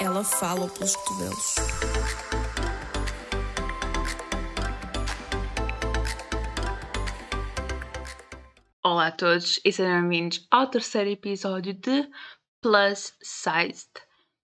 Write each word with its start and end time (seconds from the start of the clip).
Ela 0.00 0.24
fala 0.24 0.68
pelos 0.70 0.96
cotovelos. 0.96 1.54
Olá 8.82 9.08
a 9.08 9.12
todos 9.12 9.60
e 9.64 9.70
sejam 9.70 10.08
bem-vindos 10.08 10.46
ao 10.50 10.66
terceiro 10.66 11.10
episódio 11.10 11.74
de 11.74 12.10
Plus 12.62 13.14
Sized 13.22 13.90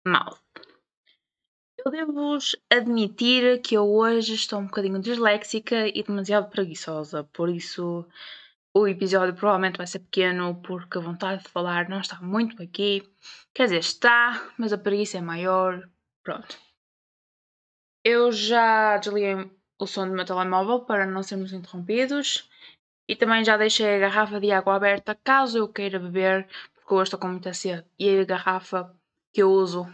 Mouth. 0.06 0.38
Eu 1.84 1.90
devo-vos 1.90 2.54
admitir 2.70 3.62
que 3.62 3.74
eu 3.74 3.88
hoje 3.88 4.34
estou 4.34 4.58
um 4.58 4.66
bocadinho 4.66 5.00
disléxica 5.00 5.88
e 5.88 6.02
demasiado 6.02 6.50
preguiçosa, 6.50 7.24
por 7.32 7.48
isso 7.48 8.06
o 8.74 8.86
episódio 8.86 9.34
provavelmente 9.34 9.78
vai 9.78 9.86
ser 9.86 10.00
pequeno 10.00 10.60
porque 10.62 10.98
a 10.98 11.00
vontade 11.00 11.42
de 11.42 11.48
falar 11.48 11.88
não 11.88 12.00
está 12.00 12.20
muito 12.20 12.62
aqui. 12.62 13.02
Quer 13.54 13.64
dizer, 13.64 13.78
está, 13.78 14.50
mas 14.58 14.72
a 14.72 14.78
preguiça 14.78 15.18
é 15.18 15.20
maior. 15.20 15.88
Pronto. 16.22 16.58
Eu 18.04 18.30
já 18.30 18.96
desliguei 18.98 19.50
o 19.78 19.86
som 19.86 20.06
do 20.06 20.14
meu 20.14 20.24
telemóvel 20.24 20.80
para 20.80 21.06
não 21.06 21.22
sermos 21.22 21.52
interrompidos. 21.52 22.48
E 23.08 23.16
também 23.16 23.42
já 23.44 23.56
deixei 23.56 23.96
a 23.96 23.98
garrafa 23.98 24.38
de 24.38 24.52
água 24.52 24.76
aberta 24.76 25.14
caso 25.14 25.58
eu 25.58 25.68
queira 25.68 25.98
beber, 25.98 26.46
porque 26.74 26.94
hoje 26.94 27.04
estou 27.04 27.18
com 27.18 27.28
muita 27.28 27.54
sede. 27.54 27.86
E 27.98 28.20
a 28.20 28.24
garrafa 28.24 28.94
que 29.32 29.42
eu 29.42 29.50
uso 29.50 29.90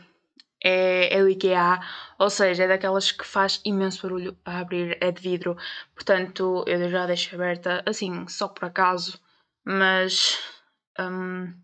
é, 0.65 1.15
é 1.15 1.23
do 1.23 1.29
IKEA, 1.29 1.81
ou 2.19 2.31
seja, 2.31 2.65
é 2.65 2.69
daquelas 2.69 3.13
que 3.13 3.25
faz 3.25 3.61
imenso 3.65 4.03
barulho 4.03 4.37
a 4.45 4.59
abrir, 4.61 4.97
é 5.01 5.13
de 5.13 5.21
vidro. 5.21 5.57
Portanto, 5.95 6.65
eu 6.67 6.89
já 6.91 7.07
deixo 7.07 7.35
aberta, 7.35 7.83
assim, 7.87 8.27
só 8.29 8.49
por 8.49 8.65
acaso. 8.65 9.21
Mas 9.65 10.39
hum, 10.99 11.55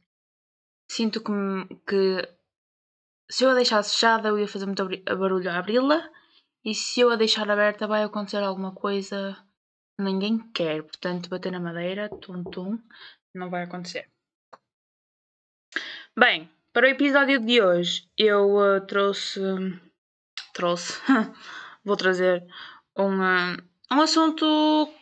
sinto 0.88 1.22
que, 1.22 1.32
que 1.86 2.28
se 3.30 3.44
eu 3.44 3.50
a 3.50 3.54
deixasse 3.54 3.94
fechada, 3.94 4.28
eu 4.28 4.38
ia 4.38 4.48
fazer 4.48 4.66
muito 4.66 4.84
barulho 5.18 5.50
a 5.50 5.58
abri-la. 5.58 6.08
E 6.64 6.74
se 6.74 7.00
eu 7.00 7.10
a 7.10 7.16
deixar 7.16 7.50
aberta, 7.50 7.86
vai 7.86 8.02
acontecer 8.04 8.42
alguma 8.42 8.74
coisa 8.74 9.36
ninguém 9.98 10.38
quer. 10.52 10.82
Portanto, 10.82 11.28
bater 11.30 11.52
na 11.52 11.60
madeira, 11.60 12.08
tum 12.08 12.44
tum, 12.44 12.78
não 13.34 13.50
vai 13.50 13.64
acontecer. 13.64 14.10
Bem, 16.16 16.50
para 16.72 16.86
o 16.86 16.90
episódio 16.90 17.40
de 17.40 17.60
hoje, 17.60 18.08
eu 18.16 18.56
uh, 18.56 18.86
trouxe. 18.86 19.40
Trouxe. 20.54 21.00
vou 21.84 21.96
trazer 21.96 22.44
um, 22.96 23.18
um 23.92 24.00
assunto 24.00 24.44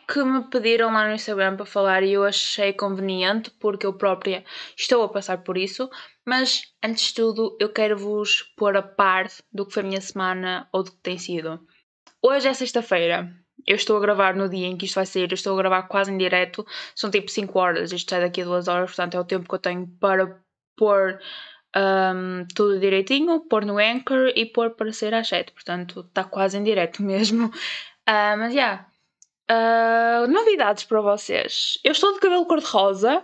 que 0.07 0.23
me 0.23 0.43
pediram 0.49 0.91
lá 0.91 1.07
no 1.07 1.13
Instagram 1.13 1.55
para 1.55 1.65
falar 1.65 2.03
e 2.03 2.13
eu 2.13 2.23
achei 2.23 2.73
conveniente 2.73 3.51
porque 3.59 3.85
eu 3.85 3.93
própria 3.93 4.43
estou 4.77 5.03
a 5.03 5.09
passar 5.09 5.43
por 5.43 5.57
isso. 5.57 5.89
Mas 6.25 6.63
antes 6.83 7.07
de 7.07 7.15
tudo, 7.15 7.57
eu 7.59 7.69
quero 7.71 7.97
vos 7.97 8.43
pôr 8.55 8.77
a 8.77 8.81
par 8.81 9.27
do 9.51 9.65
que 9.65 9.73
foi 9.73 9.83
a 9.83 9.85
minha 9.85 10.01
semana 10.01 10.67
ou 10.71 10.83
do 10.83 10.91
que 10.91 11.01
tem 11.01 11.17
sido. 11.17 11.59
Hoje 12.21 12.47
é 12.47 12.53
sexta-feira 12.53 13.33
eu 13.65 13.75
estou 13.75 13.97
a 13.97 13.99
gravar 13.99 14.35
no 14.35 14.49
dia 14.49 14.67
em 14.67 14.77
que 14.77 14.85
isto 14.85 14.95
vai 14.95 15.05
sair, 15.05 15.29
eu 15.29 15.35
estou 15.35 15.53
a 15.53 15.61
gravar 15.61 15.83
quase 15.83 16.11
em 16.11 16.17
direto, 16.17 16.65
são 16.95 17.11
tipo 17.11 17.29
5 17.29 17.59
horas, 17.59 17.91
isto 17.91 18.09
sai 18.09 18.21
daqui 18.21 18.41
a 18.41 18.45
2 18.45 18.67
horas, 18.67 18.89
portanto 18.89 19.15
é 19.15 19.19
o 19.19 19.25
tempo 19.25 19.47
que 19.47 19.55
eu 19.55 19.59
tenho 19.59 19.87
para 19.99 20.41
pôr 20.75 21.19
um, 21.75 22.45
tudo 22.55 22.79
direitinho, 22.79 23.41
pôr 23.41 23.65
no 23.65 23.77
Anchor 23.77 24.31
e 24.35 24.45
pôr 24.45 24.71
para 24.71 24.91
sair 24.91 25.13
às 25.13 25.27
7, 25.27 25.51
portanto 25.53 26.01
está 26.01 26.23
quase 26.23 26.57
em 26.57 26.63
direto 26.63 27.01
mesmo. 27.03 27.47
Uh, 27.47 28.37
mas 28.37 28.53
já, 28.53 28.85
yeah. 29.51 30.25
uh, 30.25 30.27
novidades 30.31 30.83
para 30.83 31.01
vocês. 31.01 31.79
Eu 31.83 31.91
estou 31.91 32.13
de 32.13 32.19
cabelo 32.19 32.45
cor-de-rosa. 32.45 33.23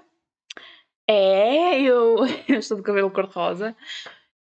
É, 1.07 1.81
eu, 1.81 2.17
eu 2.47 2.59
estou 2.59 2.77
de 2.77 2.83
cabelo 2.83 3.11
cor-de-rosa. 3.11 3.75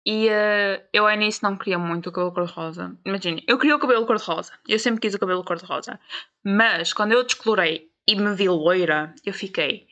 E 0.05 0.29
uh, 0.29 0.81
eu 0.93 1.05
ao 1.07 1.13
início 1.13 1.41
não 1.43 1.57
queria 1.57 1.79
muito 1.79 2.11
o 2.11 2.13
cabelo 2.13 2.33
cor-de-rosa. 2.33 2.97
Imagina, 3.05 3.41
eu 3.49 3.59
queria 3.59 3.77
o 3.77 3.81
cabelo 3.81 4.07
cor-de-rosa. 4.07 4.53
Eu 4.69 4.79
sempre 4.79 5.01
quis 5.01 5.15
o 5.15 5.19
cabelo 5.19 5.43
cor-de-rosa. 5.43 5.99
Mas 6.45 6.93
quando 6.93 7.13
eu 7.13 7.25
descolorei 7.25 7.91
e 8.07 8.15
me 8.15 8.35
vi 8.35 8.49
loira, 8.49 9.15
eu 9.25 9.33
fiquei, 9.33 9.89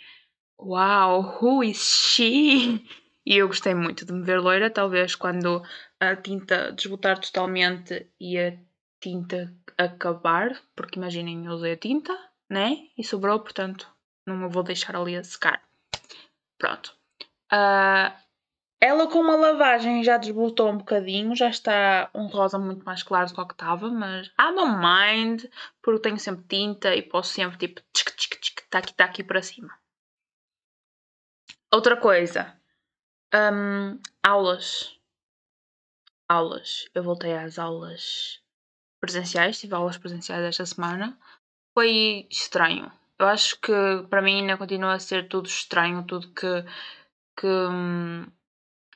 Wow, 0.58 1.40
who 1.40 1.64
is 1.64 1.78
she? 1.78 2.84
E 3.26 3.36
eu 3.36 3.48
gostei 3.48 3.74
muito 3.74 4.04
de 4.04 4.12
me 4.12 4.22
ver 4.22 4.40
loira. 4.40 4.70
Talvez 4.70 5.14
quando 5.14 5.62
a 5.98 6.14
tinta 6.16 6.72
desbotar 6.72 7.18
totalmente 7.18 8.10
e 8.20 8.38
a 8.38 8.56
tinta 9.00 9.52
acabar, 9.78 10.60
porque 10.74 10.98
imaginem, 10.98 11.46
eu 11.46 11.52
usei 11.52 11.72
a 11.72 11.76
tinta, 11.76 12.16
né? 12.48 12.88
E 12.96 13.04
sobrou, 13.04 13.40
portanto, 13.40 13.90
não 14.26 14.36
me 14.36 14.48
vou 14.48 14.62
deixar 14.62 14.96
ali 14.96 15.16
a 15.16 15.24
secar. 15.24 15.62
Pronto. 16.58 16.94
Uh, 17.52 18.12
ela 18.80 19.06
com 19.08 19.18
uma 19.20 19.36
lavagem 19.36 20.04
já 20.04 20.18
desbotou 20.18 20.70
um 20.70 20.76
bocadinho, 20.76 21.34
já 21.34 21.48
está 21.48 22.10
um 22.14 22.26
rosa 22.26 22.58
muito 22.58 22.84
mais 22.84 23.02
claro 23.02 23.28
do 23.28 23.34
que 23.34 23.44
que 23.46 23.52
estava, 23.54 23.88
mas 23.88 24.26
I 24.38 24.54
don't 24.54 24.76
mind, 24.76 25.44
porque 25.80 26.02
tenho 26.02 26.18
sempre 26.18 26.44
tinta 26.46 26.94
e 26.94 27.00
posso 27.00 27.32
sempre 27.32 27.56
tipo 27.56 27.80
tchic, 27.92 28.14
tchic, 28.14 28.38
tchic, 28.40 28.62
tá 28.68 28.78
aqui, 28.78 28.92
tá 28.92 29.04
aqui 29.06 29.24
para 29.24 29.40
cima. 29.40 29.72
Outra 31.72 31.96
coisa, 31.96 32.54
um, 33.34 33.98
aulas. 34.22 34.98
Aulas. 36.28 36.88
Eu 36.94 37.02
voltei 37.02 37.36
às 37.36 37.58
aulas 37.58 38.40
presenciais, 39.00 39.60
tive 39.60 39.74
aulas 39.74 39.98
presenciais 39.98 40.44
esta 40.44 40.66
semana. 40.66 41.18
Foi 41.74 42.26
estranho. 42.30 42.90
Eu 43.18 43.26
acho 43.26 43.60
que 43.60 43.72
para 44.08 44.22
mim 44.22 44.40
ainda 44.40 44.56
continua 44.56 44.94
a 44.94 44.98
ser 44.98 45.28
tudo 45.28 45.46
estranho, 45.46 46.04
tudo 46.04 46.32
que, 46.32 46.64
que 47.36 47.46
hum, 47.46 48.26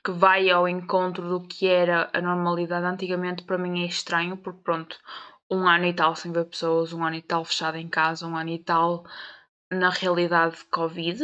que 0.03 0.11
vai 0.11 0.49
ao 0.49 0.67
encontro 0.67 1.27
do 1.27 1.47
que 1.47 1.67
era 1.67 2.09
a 2.13 2.21
normalidade 2.21 2.85
antigamente, 2.85 3.43
para 3.43 3.57
mim 3.57 3.83
é 3.83 3.85
estranho, 3.85 4.37
porque 4.37 4.61
pronto, 4.63 4.97
um 5.51 5.67
ano 5.67 5.85
e 5.85 5.93
tal 5.93 6.15
sem 6.15 6.31
ver 6.31 6.45
pessoas, 6.45 6.93
um 6.93 7.03
ano 7.03 7.17
e 7.17 7.21
tal 7.21 7.43
fechado 7.45 7.77
em 7.77 7.87
casa, 7.89 8.27
um 8.27 8.35
ano 8.35 8.49
e 8.49 8.59
tal 8.59 9.05
na 9.71 9.89
realidade 9.89 10.57
de 10.57 10.65
Covid. 10.65 11.23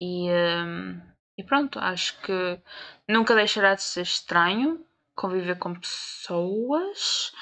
E, 0.00 0.30
um, 0.30 1.00
e 1.40 1.42
pronto, 1.42 1.78
acho 1.78 2.20
que 2.20 2.60
nunca 3.08 3.34
deixará 3.34 3.74
de 3.74 3.82
ser 3.82 4.02
estranho 4.02 4.84
conviver 5.14 5.56
com 5.58 5.74
pessoas 5.74 7.32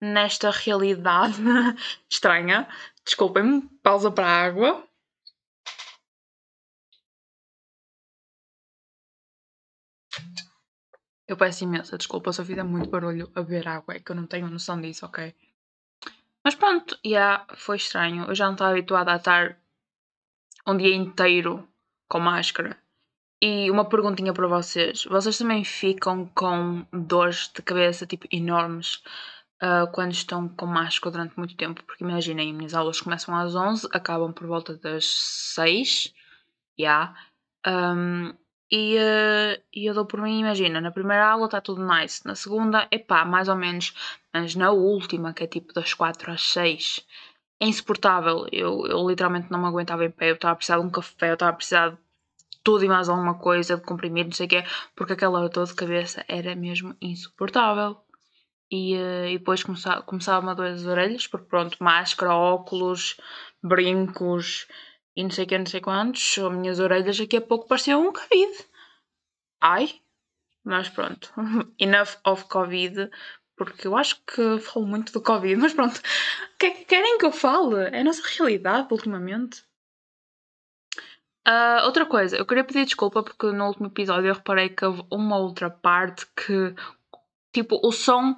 nesta 0.00 0.50
realidade 0.50 1.36
estranha. 2.10 2.68
Desculpem-me, 3.04 3.62
pausa 3.84 4.10
para 4.10 4.26
a 4.26 4.44
água. 4.44 4.84
Eu 11.28 11.36
peço 11.36 11.62
imensa 11.62 11.96
desculpa 11.96 12.32
se 12.32 12.40
eu 12.40 12.44
fizer 12.44 12.64
muito 12.64 12.90
barulho 12.90 13.30
a 13.36 13.42
beber 13.42 13.68
água, 13.68 13.94
é 13.94 14.00
que 14.00 14.10
eu 14.10 14.16
não 14.16 14.26
tenho 14.26 14.50
noção 14.50 14.80
disso, 14.80 15.06
ok? 15.06 15.32
Mas 16.42 16.56
pronto, 16.56 16.96
já 16.96 17.08
yeah, 17.08 17.46
foi 17.56 17.76
estranho. 17.76 18.24
Eu 18.24 18.34
já 18.34 18.46
não 18.46 18.54
estava 18.54 18.72
habituada 18.72 19.12
a 19.12 19.16
estar 19.16 19.56
um 20.66 20.76
dia 20.76 20.96
inteiro 20.96 21.68
com 22.08 22.18
máscara. 22.18 22.76
E 23.42 23.70
uma 23.70 23.88
perguntinha 23.88 24.32
para 24.32 24.46
vocês: 24.46 25.04
vocês 25.04 25.36
também 25.38 25.64
ficam 25.64 26.26
com 26.34 26.86
dores 26.92 27.50
de 27.54 27.62
cabeça 27.62 28.06
tipo 28.06 28.26
enormes 28.30 29.02
uh, 29.62 29.90
quando 29.92 30.12
estão 30.12 30.48
com 30.48 30.66
máscara 30.66 31.12
durante 31.12 31.36
muito 31.36 31.56
tempo? 31.56 31.82
Porque 31.84 32.04
imaginem, 32.04 32.52
minhas 32.54 32.74
aulas 32.74 33.00
começam 33.00 33.34
às 33.36 33.54
11, 33.54 33.88
acabam 33.92 34.32
por 34.32 34.46
volta 34.46 34.76
das 34.76 35.04
6. 35.54 36.14
Já. 36.78 37.14
Yeah. 37.66 37.94
Um, 37.94 38.34
e, 38.70 38.96
uh, 38.96 39.62
e 39.72 39.86
eu 39.86 39.94
dou 39.94 40.06
por 40.06 40.20
mim, 40.20 40.40
imagina, 40.40 40.80
na 40.80 40.90
primeira 40.90 41.28
aula 41.28 41.46
está 41.46 41.60
tudo 41.60 41.86
nice, 41.86 42.26
na 42.26 42.34
segunda, 42.34 42.88
epá, 42.90 43.24
mais 43.24 43.48
ou 43.48 43.54
menos, 43.54 43.94
mas 44.34 44.56
na 44.56 44.72
última, 44.72 45.32
que 45.32 45.44
é 45.44 45.46
tipo 45.46 45.72
das 45.72 45.94
4 45.94 46.32
às 46.32 46.42
6, 46.52 47.06
é 47.60 47.66
insuportável. 47.66 48.46
Eu, 48.52 48.86
eu 48.86 49.08
literalmente 49.08 49.50
não 49.50 49.60
me 49.60 49.66
aguentava 49.66 50.04
em 50.04 50.10
pé, 50.10 50.30
eu 50.30 50.34
estava 50.34 50.52
a 50.52 50.56
precisar 50.56 50.78
de 50.80 50.86
um 50.86 50.90
café, 50.90 51.30
eu 51.30 51.34
estava 51.34 51.52
a 51.52 51.54
precisar 51.54 51.90
de 51.90 51.98
tudo 52.66 52.84
e 52.84 52.88
mais 52.88 53.08
alguma 53.08 53.38
coisa, 53.38 53.76
de 53.76 53.82
comprimido, 53.82 54.30
não 54.30 54.32
sei 54.34 54.46
o 54.46 54.48
quê, 54.48 54.64
porque 54.96 55.12
aquela 55.12 55.48
dor 55.48 55.66
de 55.66 55.74
cabeça 55.74 56.24
era 56.26 56.56
mesmo 56.56 56.96
insuportável. 57.00 57.96
E, 58.68 58.96
uh, 58.96 59.26
e 59.28 59.38
depois 59.38 59.62
começava, 59.62 60.02
começava 60.02 60.50
a 60.50 60.54
doer 60.54 60.72
as 60.72 60.84
orelhas, 60.84 61.28
porque 61.28 61.46
pronto, 61.46 61.76
máscara, 61.80 62.34
óculos, 62.34 63.16
brincos, 63.62 64.66
e 65.14 65.22
não 65.22 65.30
sei 65.30 65.44
o 65.44 65.46
que, 65.46 65.56
não 65.56 65.66
sei 65.66 65.80
quantos, 65.80 66.36
as 66.38 66.52
minhas 66.52 66.80
orelhas 66.80 67.20
aqui 67.20 67.36
a 67.36 67.40
pouco 67.40 67.68
pareciam 67.68 68.08
um 68.08 68.12
Covid. 68.12 68.64
Ai, 69.60 70.00
mas 70.64 70.88
pronto, 70.88 71.32
enough 71.78 72.16
of 72.26 72.46
Covid, 72.46 73.08
porque 73.56 73.86
eu 73.86 73.96
acho 73.96 74.20
que 74.24 74.58
falo 74.58 74.86
muito 74.86 75.12
do 75.12 75.22
Covid, 75.22 75.54
mas 75.54 75.72
pronto, 75.72 75.98
o 75.98 76.58
que 76.58 76.66
é 76.66 76.70
que 76.72 76.84
querem 76.86 77.18
que 77.18 77.26
eu 77.26 77.30
fale? 77.30 77.76
É 77.92 78.00
a 78.00 78.04
nossa 78.04 78.22
realidade 78.26 78.88
ultimamente. 78.90 79.62
Uh, 81.46 81.84
outra 81.84 82.04
coisa, 82.04 82.36
eu 82.36 82.44
queria 82.44 82.64
pedir 82.64 82.84
desculpa 82.84 83.22
porque 83.22 83.46
no 83.52 83.66
último 83.66 83.86
episódio 83.86 84.28
eu 84.28 84.34
reparei 84.34 84.68
que 84.68 84.84
houve 84.84 85.04
uma 85.12 85.38
outra 85.38 85.70
parte 85.70 86.26
que, 86.34 86.74
tipo, 87.52 87.78
o 87.86 87.92
som 87.92 88.34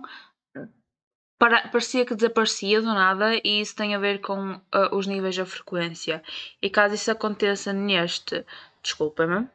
para, 1.38 1.68
parecia 1.68 2.04
que 2.04 2.14
desaparecia 2.14 2.82
do 2.82 2.88
nada 2.88 3.36
e 3.42 3.60
isso 3.62 3.74
tem 3.74 3.94
a 3.94 3.98
ver 3.98 4.20
com 4.20 4.54
uh, 4.54 4.60
os 4.92 5.06
níveis 5.06 5.36
da 5.36 5.46
frequência. 5.46 6.22
E 6.60 6.68
caso 6.68 6.96
isso 6.96 7.10
aconteça 7.10 7.72
neste, 7.72 8.44
desculpa-me, 8.82 9.36
uh, 9.36 9.48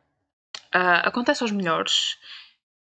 acontece 1.03 1.44
aos 1.44 1.51
melhores 1.51 2.17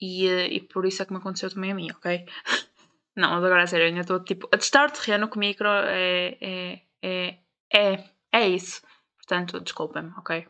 e, 0.00 0.26
e 0.26 0.60
por 0.60 0.84
isso 0.84 1.00
é 1.00 1.06
que 1.06 1.12
me 1.12 1.18
aconteceu 1.18 1.48
também 1.48 1.70
a 1.70 1.74
mim, 1.74 1.92
ok? 1.92 2.26
Não, 3.14 3.30
mas 3.30 3.44
agora 3.44 3.62
é 3.62 3.66
sério, 3.66 3.84
eu 3.84 3.88
ainda 3.88 4.00
estou 4.00 4.20
tipo 4.20 4.48
a 4.52 4.58
testar 4.58 4.88
o 4.88 4.92
terreno 4.92 5.28
com 5.28 5.36
o 5.36 5.40
micro 5.40 5.68
é, 5.68 6.36
é, 6.40 6.82
é, 7.02 7.38
é, 7.72 8.04
é 8.32 8.48
isso. 8.48 8.82
Portanto, 9.16 9.60
desculpem-me, 9.60 10.12
ok? 10.18 10.46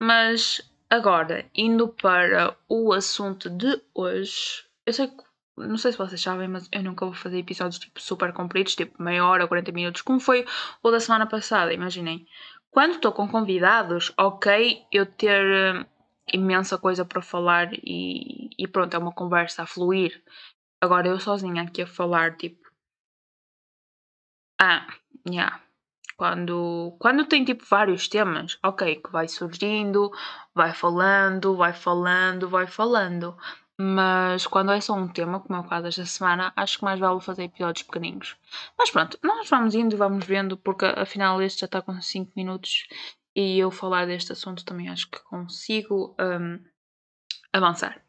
Mas 0.00 0.60
agora, 0.90 1.48
indo 1.54 1.88
para 1.88 2.56
o 2.68 2.92
assunto 2.92 3.48
de 3.50 3.80
hoje, 3.94 4.64
eu 4.84 4.92
sei 4.92 5.08
que 5.08 5.26
não 5.56 5.78
sei 5.78 5.92
se 5.92 5.98
vocês 5.98 6.20
sabem, 6.20 6.48
mas 6.48 6.68
eu 6.70 6.82
nunca 6.82 7.06
vou 7.06 7.14
fazer 7.14 7.38
episódios 7.38 7.78
tipo 7.78 8.00
super 8.00 8.32
compridos, 8.32 8.74
tipo 8.74 9.02
meia 9.02 9.24
hora, 9.24 9.48
40 9.48 9.72
minutos, 9.72 10.02
como 10.02 10.20
foi 10.20 10.44
o 10.82 10.90
da 10.90 11.00
semana 11.00 11.26
passada, 11.26 11.72
imaginem. 11.72 12.26
Quando 12.70 12.96
estou 12.96 13.12
com 13.12 13.26
convidados, 13.26 14.12
ok, 14.18 14.84
eu 14.92 15.06
ter 15.06 15.80
uh, 15.80 15.86
imensa 16.32 16.76
coisa 16.76 17.04
para 17.06 17.22
falar 17.22 17.72
e, 17.72 18.50
e 18.58 18.68
pronto, 18.68 18.94
é 18.94 18.98
uma 18.98 19.12
conversa 19.12 19.62
a 19.62 19.66
fluir. 19.66 20.22
Agora 20.80 21.08
eu 21.08 21.18
sozinha 21.18 21.62
aqui 21.62 21.82
a 21.82 21.86
falar, 21.86 22.36
tipo. 22.36 22.66
Ah, 24.60 24.86
yeah. 25.28 25.65
Quando, 26.16 26.96
quando 26.98 27.26
tem 27.26 27.44
tipo 27.44 27.64
vários 27.68 28.08
temas, 28.08 28.58
ok, 28.62 28.96
que 28.96 29.12
vai 29.12 29.28
surgindo, 29.28 30.10
vai 30.54 30.72
falando, 30.72 31.54
vai 31.54 31.72
falando, 31.72 32.48
vai 32.48 32.66
falando. 32.66 33.36
Mas 33.78 34.46
quando 34.46 34.72
é 34.72 34.80
só 34.80 34.94
um 34.94 35.06
tema, 35.06 35.40
como 35.40 35.56
é 35.56 35.60
o 35.60 35.68
caso 35.68 35.84
desta 35.84 36.06
semana, 36.06 36.52
acho 36.56 36.78
que 36.78 36.84
mais 36.84 36.98
vale 36.98 37.20
fazer 37.20 37.44
episódios 37.44 37.82
pequeninos. 37.82 38.34
Mas 38.78 38.90
pronto, 38.90 39.18
nós 39.22 39.48
vamos 39.50 39.74
indo 39.74 39.94
e 39.94 39.98
vamos 39.98 40.24
vendo, 40.24 40.56
porque 40.56 40.86
afinal 40.86 41.42
este 41.42 41.60
já 41.60 41.66
está 41.66 41.82
com 41.82 42.00
5 42.00 42.32
minutos 42.34 42.88
e 43.34 43.58
eu 43.58 43.70
falar 43.70 44.06
deste 44.06 44.32
assunto 44.32 44.64
também 44.64 44.88
acho 44.88 45.10
que 45.10 45.22
consigo 45.24 46.16
um, 46.18 46.58
avançar. 47.52 48.00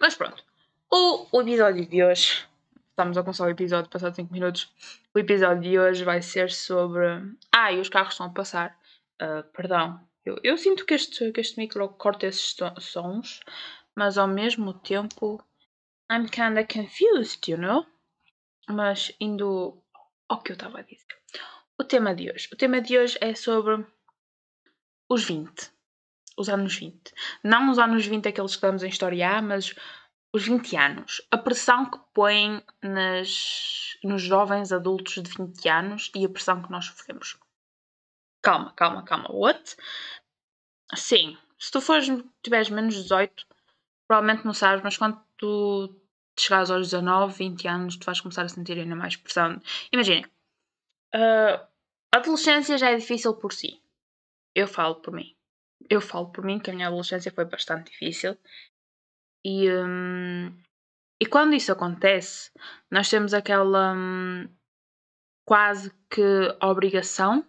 Mas 0.00 0.14
pronto, 0.14 0.42
o, 0.90 1.26
o, 1.30 1.42
episódio 1.42 1.84
de 1.84 2.02
hoje, 2.02 2.48
estamos 3.00 3.16
a 3.16 3.22
começar 3.22 3.46
o 3.46 3.50
episódio 3.50 3.90
passado 3.90 4.14
5 4.14 4.30
minutos, 4.30 4.70
o 5.14 5.18
episódio 5.18 5.62
de 5.62 5.78
hoje 5.78 6.04
vai 6.04 6.20
ser 6.20 6.50
sobre. 6.50 7.06
Ah, 7.50 7.72
e 7.72 7.80
os 7.80 7.88
carros 7.88 8.12
estão 8.12 8.26
a 8.26 8.30
passar. 8.30 8.78
Uh, 9.22 9.42
perdão, 9.54 10.06
eu, 10.22 10.38
eu, 10.42 10.58
sinto 10.58 10.84
que 10.84 10.92
este, 10.92 11.32
que 11.32 11.40
este 11.40 11.58
micro 11.58 11.88
corta 11.88 12.26
esses 12.26 12.54
sons 12.78 13.40
mas 13.94 14.18
ao 14.18 14.28
mesmo 14.28 14.74
tempo 14.74 15.42
I'm 16.12 16.26
kinda 16.28 16.62
confused, 16.66 17.50
you 17.50 17.56
know? 17.56 17.86
Mas 18.68 19.12
indo 19.18 19.82
ao 20.28 20.42
que 20.42 20.52
eu 20.52 20.54
estava 20.54 20.80
a 20.80 20.82
dizer. 20.82 21.06
O 21.78 21.84
tema 21.84 22.14
de 22.14 22.30
hoje. 22.30 22.48
O 22.52 22.56
tema 22.56 22.82
de 22.82 22.98
hoje 22.98 23.16
é 23.22 23.34
sobre 23.34 23.82
os 25.08 25.24
20. 25.24 25.72
Os 26.36 26.50
anos 26.50 26.76
20. 26.76 27.14
Não 27.42 27.70
os 27.70 27.78
anos 27.78 28.04
20 28.04 28.28
aqueles 28.28 28.50
que 28.52 28.56
estamos 28.56 28.82
em 28.82 28.88
História 28.88 29.38
A, 29.38 29.42
mas 29.42 29.74
os 30.32 30.44
20 30.44 30.76
anos. 30.76 31.22
A 31.30 31.38
pressão 31.38 31.90
que 31.90 31.98
põem 32.14 32.62
nas, 32.82 33.96
nos 34.02 34.22
jovens 34.22 34.72
adultos 34.72 35.14
de 35.14 35.30
20 35.30 35.68
anos 35.68 36.10
e 36.14 36.24
a 36.24 36.28
pressão 36.28 36.62
que 36.62 36.70
nós 36.70 36.86
sofremos. 36.86 37.38
Calma, 38.42 38.72
calma, 38.72 39.02
calma. 39.02 39.30
What? 39.30 39.76
Sim, 40.94 41.36
se 41.58 41.70
tu 41.70 41.80
fores, 41.80 42.08
tiveres 42.42 42.70
menos 42.70 42.94
18, 42.94 43.46
provavelmente 44.08 44.44
não 44.44 44.54
sabes, 44.54 44.82
mas 44.82 44.96
quando 44.96 45.20
tu 45.36 45.94
chegares 46.38 46.70
aos 46.70 46.90
19, 46.90 47.34
20 47.36 47.68
anos, 47.68 47.96
tu 47.96 48.04
vais 48.06 48.20
começar 48.20 48.42
a 48.42 48.48
sentir 48.48 48.78
ainda 48.78 48.96
mais 48.96 49.16
pressão. 49.16 49.60
Imaginem, 49.92 50.24
uh, 51.14 51.66
a 52.12 52.16
adolescência 52.16 52.78
já 52.78 52.90
é 52.90 52.96
difícil 52.96 53.34
por 53.34 53.52
si. 53.52 53.80
Eu 54.54 54.66
falo 54.66 54.96
por 54.96 55.12
mim. 55.12 55.36
Eu 55.88 56.00
falo 56.00 56.30
por 56.30 56.44
mim 56.44 56.58
que 56.58 56.70
a 56.70 56.74
minha 56.74 56.88
adolescência 56.88 57.30
foi 57.30 57.44
bastante 57.44 57.90
difícil. 57.90 58.36
E, 59.44 59.70
um, 59.70 60.52
e 61.20 61.26
quando 61.26 61.54
isso 61.54 61.72
acontece, 61.72 62.50
nós 62.90 63.08
temos 63.08 63.32
aquela 63.32 63.94
um, 63.94 64.48
quase 65.44 65.92
que 66.10 66.22
obrigação 66.62 67.44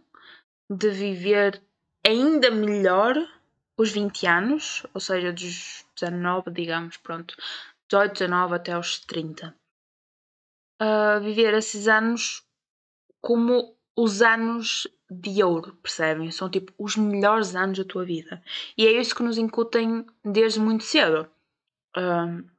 de 0.70 0.90
viver 0.90 1.62
ainda 2.06 2.50
melhor 2.50 3.16
os 3.78 3.92
20 3.92 4.28
anos, 4.28 4.86
ou 4.94 5.02
seja, 5.02 5.34
dos 5.34 5.86
19, 6.00 6.52
digamos, 6.52 6.98
pronto, 6.98 7.36
18, 7.90 8.14
19 8.14 8.56
até 8.56 8.72
aos 8.74 9.00
30. 9.00 9.56
Uh, 10.82 11.22
viver 11.22 11.54
esses 11.54 11.88
anos 11.88 12.44
como 13.22 13.76
os 13.96 14.22
anos 14.22 14.88
de 15.10 15.44
ouro, 15.44 15.76
percebem? 15.76 16.32
São 16.32 16.50
tipo 16.50 16.74
os 16.78 16.96
melhores 16.96 17.56
anos 17.56 17.78
da 17.78 17.86
tua 17.86 18.06
vida. 18.06 18.42
E 18.78 18.88
é 18.88 18.92
isso 18.92 19.16
que 19.16 19.24
nos 19.24 19.38
incutem 19.38 20.06
desde 20.24 20.60
muito 20.60 20.84
cedo. 20.84 21.30
Uh, 21.98 22.50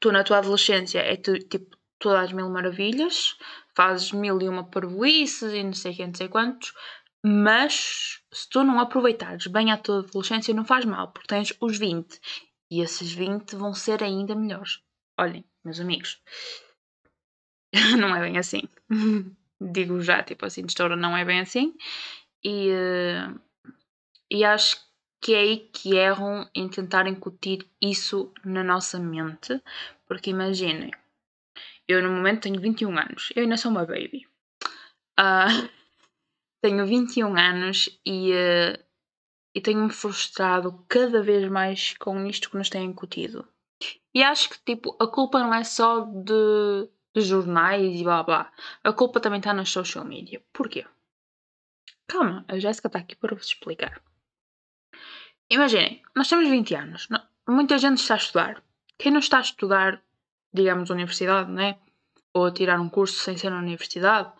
tu 0.00 0.12
na 0.12 0.24
tua 0.24 0.38
adolescência 0.38 1.00
é 1.00 1.16
tu, 1.16 1.38
tipo 1.38 1.76
todas 1.98 2.24
as 2.24 2.32
mil 2.32 2.50
maravilhas, 2.50 3.36
fazes 3.76 4.12
mil 4.12 4.40
e 4.40 4.48
uma 4.48 4.64
parvoices 4.64 5.52
e 5.52 5.62
não 5.62 5.72
sei 5.72 5.94
quem, 5.94 6.08
não 6.08 6.14
sei 6.14 6.28
quantos, 6.28 6.74
mas 7.24 8.20
se 8.32 8.48
tu 8.50 8.64
não 8.64 8.80
aproveitares 8.80 9.46
bem 9.46 9.70
a 9.70 9.78
tua 9.78 10.00
adolescência, 10.00 10.52
não 10.52 10.64
faz 10.64 10.84
mal, 10.84 11.12
porque 11.12 11.28
tens 11.28 11.54
os 11.60 11.78
20 11.78 12.20
e 12.70 12.80
esses 12.80 13.12
20 13.12 13.54
vão 13.54 13.72
ser 13.72 14.02
ainda 14.02 14.34
melhores. 14.34 14.80
Olhem, 15.18 15.44
meus 15.64 15.78
amigos, 15.78 16.20
não 17.98 18.14
é 18.14 18.20
bem 18.20 18.38
assim. 18.38 18.62
Digo 19.60 20.00
já, 20.00 20.22
tipo 20.24 20.44
assim, 20.44 20.62
de 20.62 20.72
estoura, 20.72 20.96
não 20.96 21.16
é 21.16 21.24
bem 21.24 21.40
assim. 21.40 21.72
E, 22.42 22.70
uh, 22.72 23.40
e 24.28 24.44
acho 24.44 24.76
que 25.22 25.34
é 25.34 25.38
aí 25.38 25.58
que 25.72 25.96
erram 25.96 26.50
em 26.52 26.68
tentar 26.68 27.06
incutir 27.06 27.64
isso 27.80 28.32
na 28.44 28.64
nossa 28.64 28.98
mente, 28.98 29.62
porque 30.04 30.30
imaginem, 30.30 30.90
eu 31.86 32.02
no 32.02 32.10
momento 32.10 32.42
tenho 32.42 32.60
21 32.60 32.98
anos, 32.98 33.32
eu 33.36 33.44
ainda 33.44 33.56
sou 33.56 33.70
uma 33.70 33.86
baby. 33.86 34.26
Uh, 35.18 35.70
tenho 36.60 36.84
21 36.84 37.36
anos 37.36 37.88
e, 38.04 38.32
uh, 38.32 38.84
e 39.54 39.60
tenho-me 39.60 39.92
frustrado 39.92 40.84
cada 40.88 41.22
vez 41.22 41.48
mais 41.48 41.96
com 41.98 42.26
isto 42.26 42.50
que 42.50 42.56
nos 42.56 42.68
têm 42.68 42.86
incutido. 42.86 43.46
E 44.12 44.24
acho 44.24 44.50
que 44.50 44.58
tipo, 44.64 44.96
a 45.00 45.06
culpa 45.06 45.38
não 45.38 45.54
é 45.54 45.62
só 45.62 46.00
de, 46.00 46.88
de 47.14 47.20
jornais 47.22 48.00
e 48.00 48.02
blá 48.02 48.24
blá. 48.24 48.52
A 48.82 48.92
culpa 48.92 49.20
também 49.20 49.38
está 49.38 49.54
nas 49.54 49.70
social 49.70 50.04
media. 50.04 50.42
Porquê? 50.52 50.84
Calma, 52.08 52.44
a 52.48 52.58
Jéssica 52.58 52.88
está 52.88 52.98
aqui 52.98 53.14
para 53.14 53.34
vos 53.34 53.46
explicar. 53.46 54.02
Imaginem, 55.52 56.00
nós 56.16 56.28
temos 56.28 56.48
20 56.48 56.74
anos. 56.74 57.08
Muita 57.46 57.76
gente 57.76 57.98
está 57.98 58.14
a 58.14 58.16
estudar. 58.16 58.62
Quem 58.96 59.12
não 59.12 59.18
está 59.20 59.36
a 59.36 59.42
estudar, 59.42 60.02
digamos, 60.50 60.88
universidade, 60.88 61.50
né? 61.52 61.76
Ou 62.32 62.46
a 62.46 62.50
tirar 62.50 62.80
um 62.80 62.88
curso 62.88 63.18
sem 63.18 63.36
ser 63.36 63.50
na 63.50 63.58
universidade, 63.58 64.32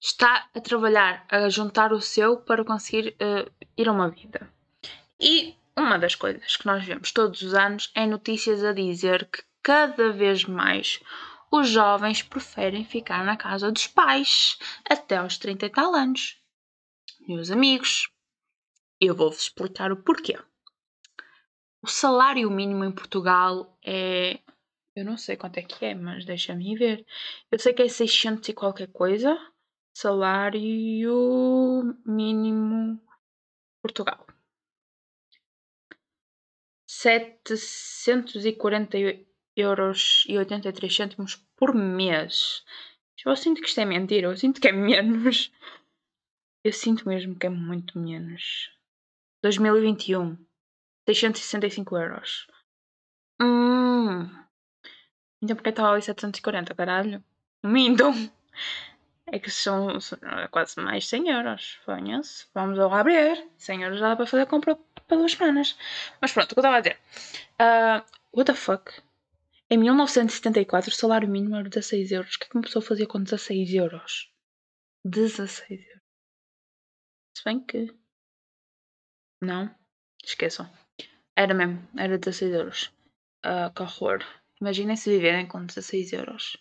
está 0.00 0.48
a 0.54 0.60
trabalhar, 0.62 1.26
a 1.28 1.46
juntar 1.50 1.92
o 1.92 2.00
seu 2.00 2.38
para 2.38 2.64
conseguir 2.64 3.14
uh, 3.20 3.66
ir 3.76 3.86
a 3.86 3.92
uma 3.92 4.08
vida. 4.08 4.50
E 5.20 5.54
uma 5.76 5.98
das 5.98 6.14
coisas 6.14 6.56
que 6.56 6.64
nós 6.64 6.82
vemos 6.86 7.12
todos 7.12 7.42
os 7.42 7.52
anos 7.52 7.92
é 7.94 8.06
notícias 8.06 8.64
a 8.64 8.72
dizer 8.72 9.28
que 9.30 9.42
cada 9.62 10.10
vez 10.10 10.46
mais 10.46 11.00
os 11.52 11.68
jovens 11.68 12.22
preferem 12.22 12.82
ficar 12.82 13.26
na 13.26 13.36
casa 13.36 13.70
dos 13.70 13.86
pais 13.86 14.58
até 14.88 15.18
aos 15.18 15.36
30 15.36 15.66
e 15.66 15.68
tal 15.68 15.94
anos. 15.94 16.40
Meus 17.28 17.50
amigos, 17.50 18.08
eu 19.00 19.14
vou-vos 19.14 19.42
explicar 19.42 19.90
o 19.92 20.02
porquê. 20.02 20.38
O 21.82 21.86
salário 21.86 22.50
mínimo 22.50 22.84
em 22.84 22.92
Portugal 22.92 23.78
é. 23.84 24.40
Eu 24.94 25.04
não 25.04 25.16
sei 25.16 25.36
quanto 25.36 25.56
é 25.56 25.62
que 25.62 25.84
é, 25.84 25.94
mas 25.94 26.24
deixa-me 26.24 26.76
ver. 26.76 27.06
Eu 27.50 27.58
sei 27.58 27.72
que 27.72 27.82
é 27.82 27.88
600 27.88 28.48
e 28.48 28.52
qualquer 28.52 28.88
coisa 28.88 29.38
salário 29.92 30.60
mínimo 32.04 33.00
Portugal. 33.82 34.26
Setecentos 36.86 38.44
e 38.44 38.52
quarenta 38.52 38.96
euros 39.56 40.24
e 40.28 40.36
oitenta 40.38 40.68
e 40.68 40.72
três 40.72 40.94
cêntimos 40.94 41.36
por 41.56 41.74
mês. 41.74 42.64
Eu 43.24 43.36
sinto 43.36 43.60
que 43.60 43.68
isto 43.68 43.80
é 43.80 43.84
mentira, 43.84 44.26
eu 44.26 44.36
sinto 44.36 44.60
que 44.60 44.68
é 44.68 44.72
menos. 44.72 45.52
Eu 46.64 46.72
sinto 46.72 47.08
mesmo 47.08 47.38
que 47.38 47.46
é 47.46 47.50
muito 47.50 47.98
menos. 47.98 48.70
2021, 49.42 50.36
665 51.08 51.96
euros. 51.96 52.46
Hum. 53.40 54.28
Então 55.42 55.56
porque 55.56 55.70
estava 55.70 55.92
ali 55.92 56.02
740, 56.02 56.74
caralho? 56.74 57.24
Mintam 57.62 58.12
é 59.32 59.38
que 59.38 59.50
são, 59.50 60.00
são 60.00 60.18
é 60.38 60.48
quase 60.48 60.80
mais 60.80 61.06
100 61.08 61.28
euros. 61.30 61.78
Venha-se, 61.86 62.46
vamos 62.54 62.78
ao 62.78 62.92
abrir. 62.92 63.46
100 63.58 63.82
euros 63.82 63.98
já 63.98 64.08
dá 64.10 64.16
para 64.16 64.26
fazer 64.26 64.46
compra 64.46 64.76
para 65.06 65.16
duas 65.16 65.32
semanas. 65.32 65.76
Mas 66.20 66.32
pronto, 66.32 66.52
o 66.52 66.54
que 66.54 66.58
eu 66.58 66.62
estava 66.62 66.76
a 66.76 66.80
dizer. 66.80 66.98
Uh, 67.60 68.04
what 68.32 68.50
the 68.50 68.54
fuck? 68.54 68.92
Em 69.70 69.78
1974 69.78 70.90
o 70.90 70.94
salário 70.94 71.28
mínimo 71.28 71.56
era 71.56 71.68
16 71.68 72.12
euros. 72.12 72.34
O 72.34 72.38
que 72.38 72.44
é 72.44 72.48
que 72.48 72.56
uma 72.56 72.62
pessoa 72.62 72.82
fazia 72.82 73.06
com 73.06 73.22
16 73.22 73.74
euros? 73.74 74.32
16 75.04 75.80
euros. 75.80 76.02
Se 77.36 77.44
bem 77.44 77.60
que. 77.60 77.94
Não. 79.40 79.74
Esqueçam. 80.22 80.70
Era 81.36 81.54
mesmo. 81.54 81.88
Era 81.96 82.18
16 82.18 82.52
euros. 82.52 82.92
Uh, 83.44 83.72
que 83.74 83.82
horror. 83.82 84.24
Imaginem 84.60 84.96
se 84.96 85.10
viverem 85.10 85.48
com 85.48 85.64
16 85.64 86.12
euros. 86.12 86.56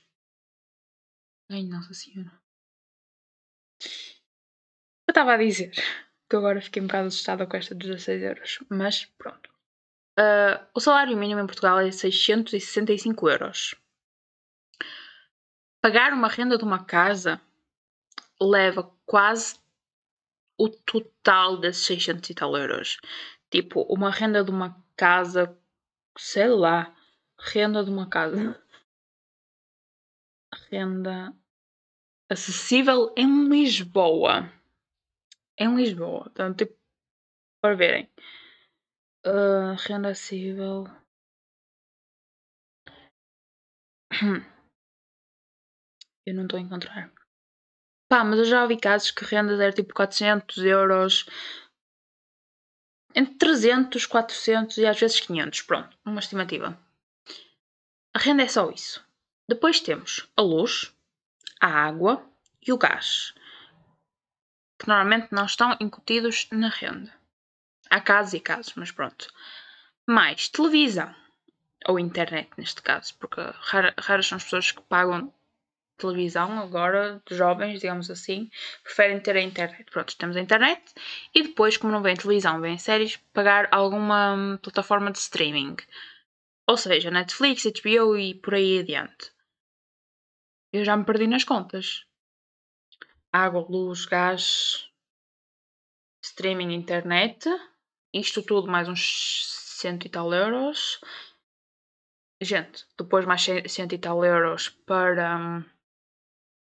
Ai, 1.51 1.63
Nossa 1.63 1.93
Senhora. 1.93 2.31
Eu 5.07 5.11
estava 5.11 5.33
a 5.33 5.37
dizer 5.37 5.71
que 6.29 6.35
agora 6.35 6.61
fiquei 6.61 6.81
um 6.81 6.87
bocado 6.87 7.07
assustada 7.07 7.47
com 7.47 7.57
esta 7.57 7.75
16 7.75 8.21
euros. 8.21 8.59
Mas 8.69 9.05
pronto. 9.05 9.49
Uh, 10.17 10.65
o 10.73 10.79
salário 10.79 11.17
mínimo 11.17 11.41
em 11.41 11.47
Portugal 11.47 11.79
é 11.79 11.91
665 11.91 13.29
euros. 13.29 13.75
Pagar 15.81 16.13
uma 16.13 16.27
renda 16.27 16.57
de 16.57 16.63
uma 16.63 16.85
casa 16.85 17.41
leva 18.41 18.83
quase 19.05 19.57
o 20.59 20.69
total 20.69 21.57
desses 21.57 21.85
600 21.85 22.29
e 22.29 22.35
tal 22.35 22.57
euros. 22.57 22.97
Tipo, 23.49 23.81
uma 23.83 24.11
renda 24.11 24.43
de 24.43 24.51
uma 24.51 24.75
casa, 24.95 25.57
sei 26.17 26.49
lá, 26.49 26.93
renda 27.39 27.83
de 27.83 27.89
uma 27.89 28.09
casa. 28.09 28.35
Renda 30.69 31.33
acessível 32.29 33.13
em 33.17 33.47
Lisboa. 33.47 34.51
Em 35.57 35.75
Lisboa. 35.75 36.27
Então, 36.31 36.53
tipo, 36.53 36.77
para 37.61 37.75
verem. 37.75 38.09
Uh, 39.25 39.75
renda 39.87 40.09
acessível. 40.09 40.85
Eu 46.25 46.35
não 46.35 46.43
estou 46.43 46.59
a 46.59 46.61
encontrar. 46.61 47.18
Pá, 48.09 48.23
mas 48.23 48.39
eu 48.39 48.45
já 48.45 48.63
ouvi 48.63 48.75
casos 48.75 49.11
que 49.11 49.23
rendas 49.23 49.59
era 49.59 49.71
tipo 49.71 49.93
400 49.93 50.57
euros. 50.65 51.27
Entre 53.13 53.35
300, 53.35 54.07
400 54.07 54.77
e 54.77 54.85
às 54.87 54.99
vezes 54.99 55.19
500. 55.19 55.61
Pronto, 55.61 55.95
uma 56.03 56.19
estimativa. 56.19 56.75
A 58.15 58.17
renda 58.17 58.41
é 58.41 58.47
só 58.47 58.71
isso. 58.71 59.05
Depois 59.47 59.79
temos 59.79 60.27
a 60.35 60.41
luz, 60.41 60.91
a 61.61 61.67
água 61.67 62.27
e 62.65 62.73
o 62.73 62.77
gás, 62.79 63.33
que 64.79 64.87
normalmente 64.87 65.27
não 65.31 65.45
estão 65.45 65.77
incutidos 65.79 66.47
na 66.51 66.69
renda. 66.69 67.13
Há 67.91 68.01
casos 68.01 68.33
e 68.33 68.39
casos, 68.39 68.73
mas 68.75 68.91
pronto. 68.91 69.31
Mais 70.07 70.49
televisão, 70.49 71.15
ou 71.87 71.99
internet 71.99 72.49
neste 72.57 72.81
caso, 72.81 73.15
porque 73.19 73.39
raras 73.97 74.25
são 74.25 74.37
as 74.37 74.43
pessoas 74.43 74.71
que 74.71 74.81
pagam 74.81 75.31
televisão 75.99 76.59
agora, 76.59 77.21
jovens, 77.29 77.79
digamos 77.79 78.09
assim, 78.09 78.49
preferem 78.83 79.19
ter 79.19 79.35
a 79.37 79.41
internet. 79.41 79.85
Pronto, 79.91 80.17
temos 80.17 80.35
a 80.35 80.41
internet 80.41 80.81
e 81.33 81.43
depois, 81.43 81.77
como 81.77 81.93
não 81.93 82.01
vem 82.01 82.15
televisão, 82.15 82.59
vem 82.61 82.77
séries, 82.77 83.17
pagar 83.33 83.67
alguma 83.71 84.33
hum, 84.33 84.57
plataforma 84.57 85.11
de 85.11 85.19
streaming. 85.19 85.75
Ou 86.67 86.77
seja, 86.77 87.11
Netflix, 87.11 87.65
HBO 87.65 88.17
e 88.17 88.33
por 88.35 88.55
aí 88.55 88.79
adiante. 88.79 89.31
Eu 90.71 90.85
já 90.85 90.95
me 90.95 91.03
perdi 91.03 91.27
nas 91.27 91.43
contas. 91.43 92.05
Água, 93.31 93.65
luz, 93.67 94.05
gás, 94.05 94.89
streaming, 96.23 96.73
internet. 96.73 97.49
Isto 98.13 98.41
tudo 98.43 98.71
mais 98.71 98.87
uns 98.87 99.45
cento 99.79 100.05
e 100.05 100.09
tal 100.09 100.33
euros. 100.33 100.99
Gente, 102.41 102.85
depois 102.97 103.25
mais 103.25 103.45
cento 103.67 103.93
e 103.93 103.97
tal 103.97 104.23
euros 104.23 104.69
para 104.69 105.37
hum, 105.37 105.65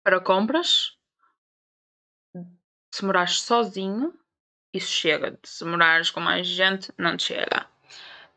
para 0.02 0.21
compras, 0.21 0.97
se 2.92 3.04
morares 3.04 3.40
sozinho, 3.40 4.12
isso 4.73 4.90
chega. 4.90 5.38
Se 5.42 5.64
morares 5.64 6.11
com 6.11 6.21
mais 6.21 6.47
gente, 6.47 6.92
não 6.99 7.16
te 7.16 7.25
chega. 7.25 7.66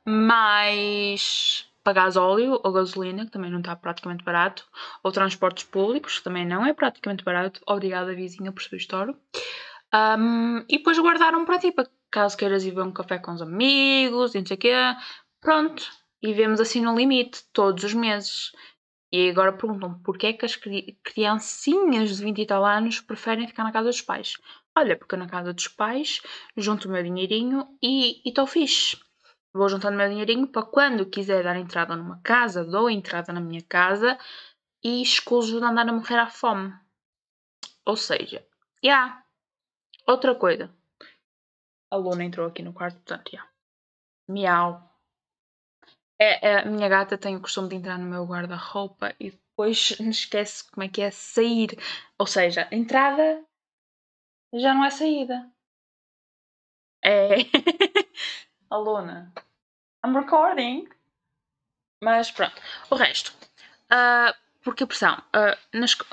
Mas 0.06 1.68
pagar 1.84 2.18
óleo 2.18 2.60
ou 2.64 2.72
gasolina, 2.72 3.26
que 3.26 3.32
também 3.32 3.52
não 3.52 3.60
está 3.60 3.76
praticamente 3.76 4.24
barato, 4.24 4.68
ou 5.04 5.12
transportes 5.12 5.66
públicos, 5.66 6.18
que 6.18 6.24
também 6.24 6.46
não 6.46 6.66
é 6.66 6.74
praticamente 6.74 7.24
barato. 7.24 7.62
Obrigada, 7.68 8.16
vizinha, 8.16 8.52
por 8.52 8.64
seu 8.64 8.78
estouro. 8.78 9.16
Um, 9.94 10.60
e 10.68 10.78
depois 10.78 10.98
guardaram 10.98 11.46
para 11.46 11.60
ti, 11.60 11.72
para 11.72 11.88
caso 12.10 12.36
queiras 12.36 12.66
ir 12.66 12.72
beber 12.72 12.84
um 12.88 12.92
café 12.92 13.20
com 13.20 13.34
os 13.34 13.42
amigos 13.42 14.34
e 14.34 14.40
não 14.40 14.46
sei 14.46 14.56
o 14.56 14.60
quê. 14.60 14.74
Pronto. 15.40 15.84
E 16.22 16.34
vemos 16.34 16.60
assim 16.60 16.82
no 16.82 16.98
limite, 16.98 17.44
todos 17.54 17.84
os 17.84 17.94
meses. 17.94 18.52
E 19.12 19.30
agora 19.30 19.54
perguntam 19.54 20.00
porquê 20.00 20.28
é 20.28 20.34
que 20.34 20.46
as 20.46 20.56
criancinhas 21.04 22.18
de 22.18 22.24
20 22.24 22.42
e 22.42 22.46
tal 22.46 22.66
anos 22.66 23.00
preferem 23.00 23.48
ficar 23.48 23.64
na 23.64 23.72
casa 23.72 23.90
dos 23.90 24.02
pais. 24.02 24.38
Olha, 24.76 24.98
porque 24.98 25.16
na 25.16 25.28
casa 25.28 25.54
dos 25.54 25.68
pais 25.68 26.22
junto 26.58 26.88
o 26.88 26.92
meu 26.92 27.04
dinheirinho 27.04 27.68
e 27.82 28.22
estou 28.28 28.46
fixe. 28.46 28.98
Vou 29.54 29.70
juntando 29.70 29.96
o 29.96 29.98
meu 29.98 30.10
dinheirinho 30.10 30.48
para 30.48 30.66
quando 30.66 31.06
quiser 31.06 31.44
dar 31.44 31.56
entrada 31.56 31.96
numa 31.96 32.20
casa, 32.22 32.66
dou 32.66 32.90
entrada 32.90 33.32
na 33.32 33.40
minha 33.40 33.62
casa 33.62 34.18
e 34.84 35.02
escuso 35.02 35.60
de 35.60 35.66
andar 35.66 35.88
a 35.88 35.94
morrer 35.94 36.18
à 36.18 36.28
fome. 36.28 36.74
Ou 37.86 37.96
seja, 37.96 38.46
já. 38.84 38.90
Yeah. 38.90 39.26
Outra 40.08 40.36
coisa. 40.36 40.70
A 41.90 41.96
Luna 41.96 42.24
entrou 42.24 42.48
aqui 42.48 42.62
no 42.62 42.74
quarto, 42.74 42.96
portanto, 42.98 43.32
já. 43.32 43.38
Yeah. 43.38 43.52
Miau. 44.28 44.95
É, 46.18 46.48
é, 46.48 46.60
a 46.60 46.66
minha 46.66 46.88
gata 46.88 47.18
tem 47.18 47.36
o 47.36 47.42
costume 47.42 47.70
de 47.70 47.76
entrar 47.76 47.98
no 47.98 48.06
meu 48.06 48.26
guarda-roupa 48.26 49.14
e 49.20 49.32
depois 49.32 49.98
esquece 50.00 50.70
como 50.72 50.84
é 50.84 50.90
que 50.90 51.02
é 51.02 51.12
sair. 51.12 51.78
Ou 52.18 52.26
seja, 52.26 52.68
entrada 52.72 53.44
já 54.54 54.74
não 54.74 54.86
é 54.86 54.90
saída. 54.90 55.52
É. 57.04 57.36
Aluna. 58.70 59.34
I'm 60.06 60.16
recording. 60.16 60.88
Mas 62.02 62.32
pronto. 62.32 62.62
O 62.90 62.96
resto. 62.96 63.34
Uh, 63.92 64.34
porque 64.64 64.86
pressão? 64.86 65.22
Uh, 65.36 65.78
na, 65.78 65.86
esco 65.86 66.06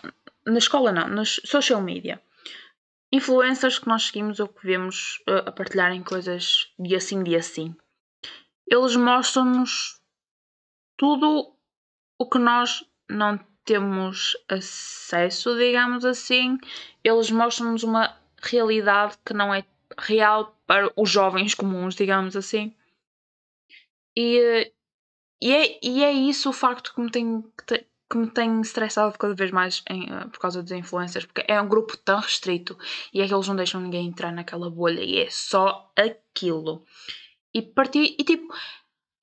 na 0.45 0.59
escola 0.59 0.91
não, 0.91 1.09
nas 1.09 1.41
social 1.45 1.81
media. 1.81 2.21
Influencers 3.13 3.79
que 3.79 3.87
nós 3.87 4.07
seguimos 4.07 4.41
ou 4.41 4.49
que 4.49 4.67
vemos 4.67 5.23
uh, 5.29 5.49
a 5.49 5.53
partilharem 5.53 6.03
coisas 6.03 6.73
dia 6.79 6.99
sim, 6.99 7.23
dia 7.23 7.43
sim 7.43 7.77
eles 8.67 8.97
mostram-nos 8.97 10.01
tudo 10.97 11.55
o 12.19 12.29
que 12.29 12.39
nós 12.39 12.85
não 13.09 13.39
temos 13.65 14.37
acesso, 14.49 15.57
digamos 15.57 16.05
assim. 16.05 16.59
Eles 17.03 17.31
mostram-nos 17.31 17.83
uma 17.83 18.17
realidade 18.43 19.17
que 19.25 19.35
não 19.35 19.55
é 19.55 19.65
real 19.99 20.57
para 20.67 20.91
os 20.97 21.11
jovens 21.11 21.55
comuns, 21.55 21.95
digamos 21.95 22.37
assim. 22.37 22.75
E, 24.17 24.73
e, 25.41 25.53
é, 25.53 25.79
e 25.83 26.05
é 26.05 26.13
isso 26.13 26.51
o 26.51 26.53
facto 26.53 26.95
que 26.95 27.01
me 27.01 27.11
tem, 27.11 27.45
que 27.67 28.19
me 28.19 28.31
tem 28.31 28.61
estressado 28.61 29.17
cada 29.19 29.35
vez 29.35 29.51
mais 29.51 29.83
em, 29.89 30.05
uh, 30.05 30.29
por 30.29 30.39
causa 30.39 30.63
dos 30.63 30.73
influencers, 30.73 31.25
porque 31.25 31.45
é 31.49 31.61
um 31.61 31.69
grupo 31.69 31.97
tão 31.97 32.21
restrito 32.21 32.77
e 33.13 33.23
é 33.23 33.27
que 33.27 33.35
eles 33.35 33.49
não 33.49 33.57
deixam 33.57 33.81
ninguém 33.81 34.07
entrar 34.07 34.33
naquela 34.33 34.69
bolha 34.71 35.01
e 35.01 35.19
é 35.19 35.31
só 35.31 35.91
aquilo 35.97 36.85
e 37.55 37.63
partir 37.63 38.17
e 38.19 38.25
tipo 38.25 38.53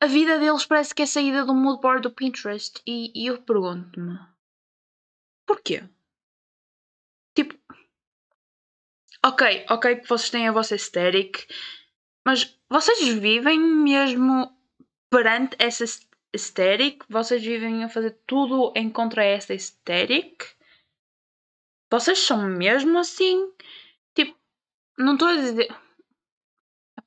a 0.01 0.07
vida 0.07 0.39
deles 0.39 0.65
parece 0.65 0.93
que 0.95 1.01
é 1.01 1.05
saída 1.05 1.45
do 1.45 1.53
mood 1.53 1.81
board 1.81 2.01
do 2.01 2.12
Pinterest 2.12 2.81
e, 2.86 3.12
e 3.15 3.27
eu 3.27 3.41
pergunto-me 3.41 4.19
porquê? 5.45 5.83
Tipo 7.36 7.55
ok, 9.25 9.65
ok 9.69 9.95
que 9.98 10.07
vocês 10.07 10.29
têm 10.29 10.48
a 10.48 10.51
vossa 10.51 10.75
aesthetic 10.75 11.48
mas 12.25 12.57
vocês 12.69 13.07
vivem 13.07 13.59
mesmo 13.59 14.55
perante 15.09 15.55
essa 15.59 15.83
aesthetic? 16.33 17.03
Vocês 17.09 17.41
vivem 17.43 17.83
a 17.83 17.89
fazer 17.89 18.19
tudo 18.27 18.71
em 18.75 18.89
contra 18.89 19.24
essa 19.24 19.53
aesthetic? 19.53 20.55
Vocês 21.91 22.19
são 22.19 22.48
mesmo 22.48 23.00
assim? 23.00 23.51
Tipo, 24.13 24.38
não 24.98 25.13
estou 25.13 25.29
a 25.29 25.36
dizer 25.36 25.67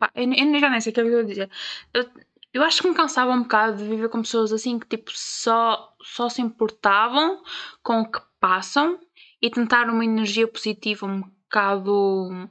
Epá, 0.02 0.10
eu, 0.16 0.32
eu 0.32 0.60
já 0.60 0.68
nem 0.68 0.80
sei 0.80 0.90
o 0.90 0.94
que 0.94 1.00
é 1.00 1.04
que 1.04 1.08
eu 1.10 1.14
vou 1.14 1.24
dizer. 1.24 1.50
Eu, 1.94 2.10
eu 2.52 2.62
acho 2.64 2.82
que 2.82 2.88
me 2.88 2.94
cansava 2.94 3.30
um 3.30 3.42
bocado 3.42 3.76
de 3.78 3.88
viver 3.88 4.08
com 4.08 4.22
pessoas 4.22 4.52
assim 4.52 4.78
que 4.78 4.86
tipo 4.86 5.12
só, 5.14 5.94
só 6.02 6.28
se 6.28 6.42
importavam 6.42 7.42
com 7.82 8.00
o 8.00 8.10
que 8.10 8.20
passam 8.40 9.00
e 9.40 9.48
tentar 9.48 9.88
uma 9.88 10.04
energia 10.04 10.48
positiva 10.48 11.06
um 11.06 11.20
bocado 11.20 12.50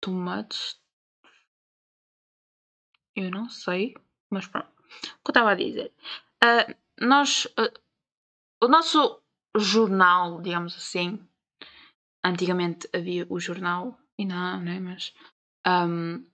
too 0.00 0.12
much. 0.12 0.76
Eu 3.14 3.30
não 3.30 3.48
sei, 3.48 3.94
mas 4.28 4.46
pronto. 4.46 4.68
O 4.68 5.24
que 5.24 5.28
eu 5.28 5.32
estava 5.32 5.52
a 5.52 5.54
dizer? 5.54 5.92
Uh, 6.42 6.74
nós, 7.00 7.46
uh, 7.46 7.80
o 8.62 8.68
nosso 8.68 9.22
jornal, 9.56 10.40
digamos 10.40 10.76
assim, 10.76 11.24
antigamente 12.24 12.88
havia 12.92 13.26
o 13.28 13.38
jornal, 13.38 13.98
e 14.18 14.24
não, 14.24 14.60
não 14.60 14.72
é? 14.72 14.80
Mas 14.80 15.14
um, 15.66 16.24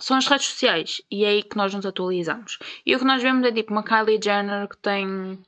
são 0.00 0.16
as 0.16 0.26
redes 0.26 0.46
sociais 0.46 1.02
e 1.10 1.24
é 1.24 1.28
aí 1.28 1.42
que 1.42 1.56
nós 1.56 1.74
nos 1.74 1.86
atualizamos. 1.86 2.58
E 2.84 2.94
o 2.94 2.98
que 2.98 3.04
nós 3.04 3.22
vemos 3.22 3.46
é 3.46 3.52
tipo 3.52 3.72
uma 3.72 3.82
Kylie 3.82 4.20
Jenner 4.22 4.68
que 4.68 4.76
tem 4.78 5.38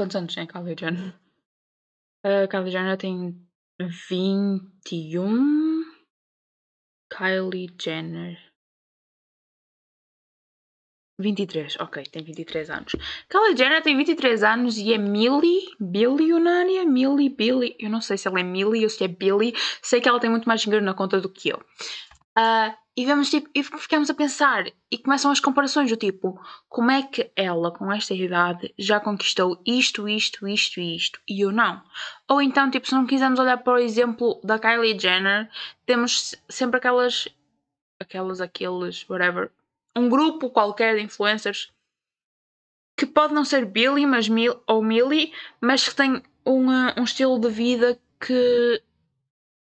Quantos 0.00 0.16
anos 0.16 0.34
tem 0.34 0.44
a 0.44 0.46
Kylie 0.46 0.76
Jenner? 0.78 1.14
A 2.24 2.48
Kylie 2.48 2.70
Jenner 2.70 2.96
tem 2.96 3.38
21. 3.78 5.84
Kylie 7.10 7.68
Jenner. 7.78 8.38
23, 11.18 11.76
ok, 11.80 12.02
tem 12.04 12.24
23 12.24 12.70
anos. 12.70 12.92
Kylie 13.28 13.56
Jenner 13.56 13.82
tem 13.82 13.94
23 13.94 14.42
anos 14.42 14.78
e 14.78 14.94
é 14.94 14.96
milli, 14.96 15.66
bilionária, 15.78 16.86
milli, 16.86 17.28
billy, 17.28 17.76
eu 17.78 17.90
não 17.90 18.00
sei 18.00 18.16
se 18.16 18.26
ela 18.26 18.40
é 18.40 18.42
milli 18.42 18.84
ou 18.84 18.88
se 18.88 19.04
é 19.04 19.08
billy, 19.08 19.52
sei 19.82 20.00
que 20.00 20.08
ela 20.08 20.18
tem 20.18 20.30
muito 20.30 20.48
mais 20.48 20.62
dinheiro 20.62 20.82
na 20.82 20.94
conta 20.94 21.20
do 21.20 21.28
que 21.28 21.50
eu. 21.50 21.58
Uh, 22.38 22.74
e 22.96 23.06
vemos 23.06 23.30
tipo, 23.30 23.48
e 23.54 23.62
ficamos 23.62 24.10
a 24.10 24.14
pensar 24.14 24.64
e 24.90 24.98
começam 24.98 25.30
as 25.30 25.40
comparações 25.40 25.88
do 25.88 25.96
tipo, 25.96 26.40
como 26.68 26.90
é 26.90 27.02
que 27.02 27.30
ela 27.36 27.70
com 27.70 27.90
esta 27.90 28.12
idade 28.12 28.74
já 28.78 28.98
conquistou 29.00 29.62
isto, 29.64 30.08
isto, 30.08 30.46
isto 30.46 30.80
e 30.80 30.96
isto 30.96 31.20
e 31.28 31.40
eu 31.40 31.52
não? 31.52 31.82
Ou 32.28 32.42
então, 32.42 32.70
tipo, 32.70 32.86
se 32.86 32.94
não 32.94 33.06
quisermos 33.06 33.38
olhar 33.38 33.58
para 33.58 33.74
o 33.74 33.78
exemplo 33.78 34.40
da 34.42 34.58
Kylie 34.58 34.98
Jenner, 34.98 35.48
temos 35.86 36.34
sempre 36.48 36.78
aquelas 36.78 37.28
aquelas, 38.00 38.40
aqueles, 38.40 39.08
whatever, 39.08 39.50
um 39.96 40.08
grupo 40.08 40.50
qualquer 40.50 40.96
de 40.96 41.02
influencers 41.02 41.72
que 42.96 43.06
pode 43.06 43.32
não 43.32 43.44
ser 43.44 43.64
Billy 43.64 44.06
mas 44.06 44.28
Mil, 44.28 44.60
ou 44.66 44.82
Millie, 44.82 45.32
mas 45.60 45.88
que 45.88 45.94
tem 45.94 46.22
uma, 46.44 46.94
um 46.98 47.04
estilo 47.04 47.38
de 47.38 47.48
vida 47.48 48.00
que, 48.20 48.82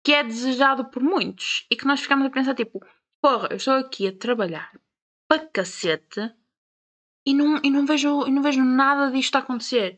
que 0.03 0.13
é 0.13 0.23
desejado 0.23 0.85
por 0.85 1.01
muitos 1.01 1.65
e 1.69 1.75
que 1.75 1.85
nós 1.85 2.01
ficamos 2.01 2.25
a 2.25 2.29
pensar 2.29 2.55
tipo, 2.55 2.83
porra, 3.23 3.47
eu 3.51 3.55
estou 3.55 3.75
aqui 3.75 4.05
a 4.05 4.17
trabalhar 4.17 4.77
para 5.29 5.47
cacete 5.47 6.35
e 7.25 7.33
não, 7.33 7.61
e 7.63 7.71
não, 7.71 7.85
vejo, 7.85 8.27
e 8.27 8.31
não 8.31 8.43
vejo 8.43 8.61
nada 8.61 9.09
disto 9.09 9.37
a 9.37 9.39
acontecer. 9.39 9.97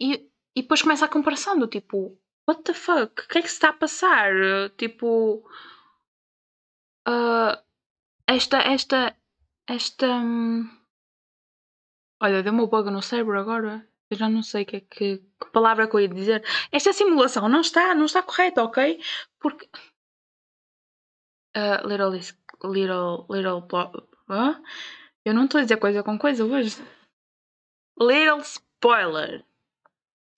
E, 0.00 0.26
e 0.56 0.62
depois 0.62 0.80
começa 0.80 1.04
a 1.04 1.10
comparação 1.10 1.58
do 1.58 1.68
tipo, 1.68 2.18
what 2.48 2.62
the 2.62 2.72
fuck? 2.72 3.22
O 3.22 3.28
que 3.28 3.38
é 3.38 3.42
que 3.42 3.48
se 3.48 3.56
está 3.56 3.68
a 3.68 3.74
passar? 3.74 4.32
Tipo, 4.78 5.46
uh, 7.06 7.62
esta, 8.26 8.58
esta, 8.58 9.14
esta. 9.68 10.06
Hum... 10.06 10.70
Olha, 12.22 12.42
deu-me 12.42 12.62
um 12.62 12.66
bug 12.66 12.90
no 12.90 13.02
cérebro 13.02 13.38
agora. 13.38 13.86
Eu 14.10 14.16
já 14.16 14.26
não 14.26 14.42
sei 14.42 14.64
que, 14.64 14.80
que, 14.80 15.18
que 15.18 15.50
palavra 15.52 15.86
que 15.86 15.94
eu 15.94 16.00
ia 16.00 16.08
dizer. 16.08 16.42
Esta 16.72 16.94
simulação 16.94 17.46
não 17.46 17.60
está, 17.60 17.94
não 17.94 18.06
está 18.06 18.22
correta, 18.22 18.64
ok? 18.64 19.02
Porque. 19.38 19.68
Uh, 21.56 21.88
little, 21.88 22.10
little, 22.64 23.26
little. 23.30 23.66
Eu 25.24 25.32
não 25.32 25.46
estou 25.46 25.58
a 25.58 25.62
dizer 25.62 25.78
coisa 25.78 26.02
com 26.02 26.18
coisa 26.18 26.44
hoje. 26.44 26.76
Little 27.98 28.40
spoiler. 28.40 29.42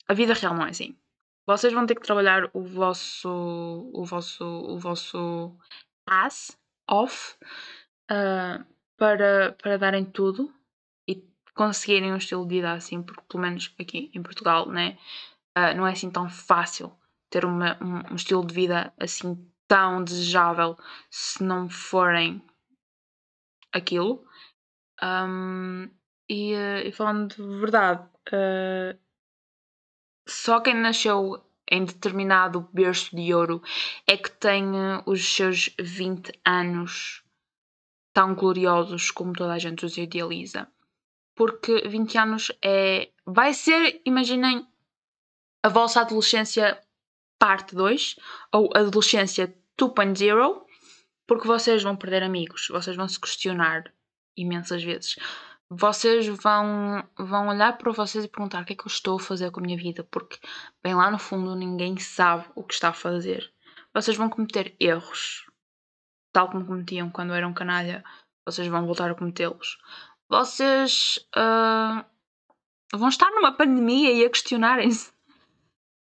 A 0.07 0.15
vida 0.15 0.33
real 0.33 0.55
não 0.55 0.67
é 0.67 0.71
assim. 0.71 0.97
Vocês 1.45 1.73
vão 1.73 1.87
ter 1.87 1.95
que 1.95 2.03
trabalhar 2.03 2.49
o 2.53 2.63
vosso, 2.63 3.29
o 3.93 4.05
vosso, 4.05 4.45
o 4.45 4.79
vosso 4.79 5.57
ass 6.07 6.57
off 6.89 7.37
uh, 8.11 8.65
para, 8.97 9.53
para 9.53 9.79
darem 9.79 10.05
tudo 10.05 10.53
e 11.09 11.27
conseguirem 11.55 12.13
um 12.13 12.17
estilo 12.17 12.47
de 12.47 12.57
vida 12.57 12.73
assim, 12.73 13.03
porque 13.03 13.23
pelo 13.29 13.43
menos 13.43 13.75
aqui 13.81 14.11
em 14.15 14.23
Portugal 14.23 14.69
né, 14.69 14.99
uh, 15.57 15.77
não 15.77 15.87
é 15.87 15.93
assim 15.93 16.11
tão 16.11 16.29
fácil 16.29 16.93
ter 17.31 17.45
uma, 17.45 17.77
um, 17.83 18.13
um, 18.13 18.15
estilo 18.15 18.47
de 18.47 18.55
vida 18.55 18.93
assim 18.99 19.51
tão 19.69 20.03
desejável 20.03 20.77
se 21.11 21.45
não 21.45 21.69
forem 21.69 22.43
aquilo. 23.73 24.27
Um, 25.03 25.89
e, 26.29 26.55
uh, 26.55 26.87
e, 26.87 26.93
falando 26.93 27.35
de 27.35 27.61
verdade, 27.61 28.09
só 30.27 30.61
quem 30.61 30.75
nasceu 30.75 31.43
em 31.71 31.85
determinado 31.85 32.69
berço 32.73 33.15
de 33.15 33.33
ouro 33.33 33.63
é 34.07 34.17
que 34.17 34.31
tem 34.31 34.65
os 35.07 35.35
seus 35.35 35.71
20 35.79 36.33
anos 36.45 37.23
tão 38.13 38.35
gloriosos 38.35 39.11
como 39.11 39.33
toda 39.33 39.53
a 39.53 39.59
gente 39.59 39.85
os 39.85 39.97
idealiza. 39.97 40.67
Porque 41.35 41.87
20 41.87 42.19
anos 42.19 42.53
é. 42.63 43.11
Vai 43.25 43.53
ser, 43.53 44.01
imaginem, 44.05 44.67
a 45.63 45.69
vossa 45.69 46.01
adolescência 46.01 46.81
parte 47.39 47.75
2 47.75 48.17
ou 48.53 48.71
adolescência 48.75 49.55
2.0, 49.79 50.63
porque 51.27 51.47
vocês 51.47 51.83
vão 51.83 51.97
perder 51.97 52.23
amigos, 52.23 52.69
vocês 52.69 52.97
vão 52.97 53.09
se 53.09 53.21
questionar 53.21 53.85
imensas 54.37 54.83
vezes. 54.83 55.17
Vocês 55.71 56.27
vão, 56.27 57.07
vão 57.19 57.49
olhar 57.49 57.77
para 57.77 57.93
vocês 57.93 58.25
e 58.25 58.29
perguntar 58.29 58.63
o 58.63 58.65
que 58.65 58.73
é 58.73 58.77
que 58.77 58.85
eu 58.85 58.89
estou 58.89 59.17
a 59.17 59.23
fazer 59.23 59.51
com 59.51 59.61
a 59.61 59.63
minha 59.63 59.77
vida, 59.77 60.03
porque 60.11 60.39
bem 60.83 60.95
lá 60.95 61.11
no 61.11 61.19
fundo 61.19 61.55
ninguém 61.55 61.99
sabe 61.99 62.47
o 62.55 62.65
que 62.65 62.73
está 62.73 62.89
a 62.89 62.95
fazer. 62.95 63.53
Vocês 63.93 64.17
vão 64.17 64.31
cometer 64.31 64.75
erros, 64.81 65.45
tal 66.33 66.51
como 66.51 66.65
cometiam 66.65 67.11
quando 67.11 67.35
eram 67.35 67.53
canalha, 67.53 68.03
vocês 68.47 68.67
vão 68.67 68.87
voltar 68.87 69.11
a 69.11 69.15
cometê-los. 69.15 69.79
Vocês 70.27 71.19
uh, 71.37 72.05
vão 72.97 73.09
estar 73.09 73.31
numa 73.31 73.53
pandemia 73.53 74.13
e 74.13 74.25
a 74.25 74.31
questionarem-se. 74.31 75.13